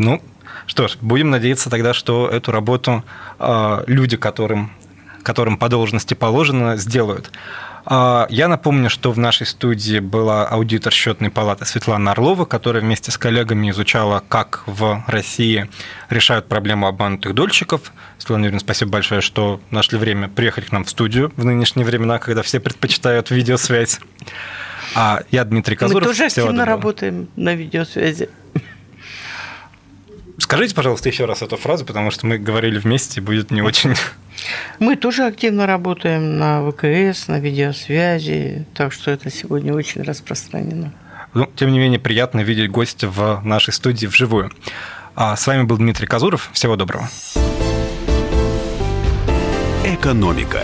Ну, 0.01 0.19
что 0.65 0.87
ж, 0.87 0.97
будем 0.99 1.29
надеяться 1.29 1.69
тогда, 1.69 1.93
что 1.93 2.27
эту 2.27 2.51
работу 2.51 3.03
э, 3.37 3.83
люди, 3.85 4.17
которым, 4.17 4.71
которым 5.21 5.57
по 5.57 5.69
должности 5.69 6.15
положено, 6.15 6.75
сделают. 6.75 7.31
Э, 7.85 8.25
я 8.29 8.47
напомню, 8.47 8.89
что 8.89 9.11
в 9.11 9.19
нашей 9.19 9.45
студии 9.45 9.99
была 9.99 10.47
аудитор 10.47 10.91
счетной 10.91 11.29
палаты 11.29 11.65
Светлана 11.65 12.13
Орлова, 12.13 12.45
которая 12.45 12.81
вместе 12.81 13.11
с 13.11 13.17
коллегами 13.19 13.69
изучала, 13.69 14.23
как 14.27 14.63
в 14.65 15.03
России 15.05 15.69
решают 16.09 16.47
проблему 16.47 16.87
обманутых 16.87 17.35
дольщиков. 17.35 17.93
Светлана 18.17 18.45
Юрьевна, 18.45 18.59
спасибо 18.59 18.91
большое, 18.91 19.21
что 19.21 19.61
нашли 19.69 19.99
время 19.99 20.29
приехать 20.29 20.65
к 20.65 20.71
нам 20.71 20.83
в 20.83 20.89
студию 20.89 21.31
в 21.35 21.45
нынешние 21.45 21.85
времена, 21.85 22.17
когда 22.17 22.41
все 22.41 22.59
предпочитают 22.59 23.29
видеосвязь. 23.29 23.99
А 24.95 25.21
я 25.29 25.45
Дмитрий 25.45 25.75
Казуров. 25.75 26.07
Мы 26.07 26.09
тоже 26.09 26.25
активно 26.25 26.65
работаем 26.65 27.29
на 27.35 27.53
видеосвязи. 27.53 28.29
Скажите, 30.41 30.73
пожалуйста, 30.73 31.07
еще 31.07 31.25
раз 31.25 31.43
эту 31.43 31.55
фразу, 31.55 31.85
потому 31.85 32.09
что 32.09 32.25
мы 32.25 32.39
говорили 32.39 32.79
вместе, 32.79 33.21
будет 33.21 33.51
не 33.51 33.61
очень... 33.61 33.93
Мы 34.79 34.95
тоже 34.95 35.25
активно 35.25 35.67
работаем 35.67 36.39
на 36.39 36.67
ВКС, 36.67 37.27
на 37.27 37.39
видеосвязи, 37.39 38.65
так 38.73 38.91
что 38.91 39.11
это 39.11 39.29
сегодня 39.29 39.71
очень 39.71 40.01
распространено. 40.01 40.93
Ну, 41.35 41.47
тем 41.55 41.71
не 41.71 41.77
менее, 41.77 41.99
приятно 41.99 42.39
видеть 42.39 42.71
гостя 42.71 43.07
в 43.07 43.41
нашей 43.43 43.71
студии 43.71 44.07
вживую. 44.07 44.51
А 45.15 45.35
с 45.35 45.45
вами 45.45 45.61
был 45.61 45.77
Дмитрий 45.77 46.07
Казуров. 46.07 46.49
Всего 46.53 46.75
доброго. 46.75 47.07
Экономика. 49.85 50.63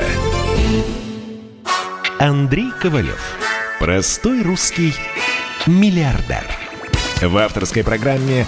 Андрей 2.17 2.71
Ковалев. 2.82 3.38
Простой 3.80 4.41
русский 4.41 4.95
миллиардер. 5.67 6.47
В 7.21 7.38
авторской 7.38 7.84
программе 7.84 8.47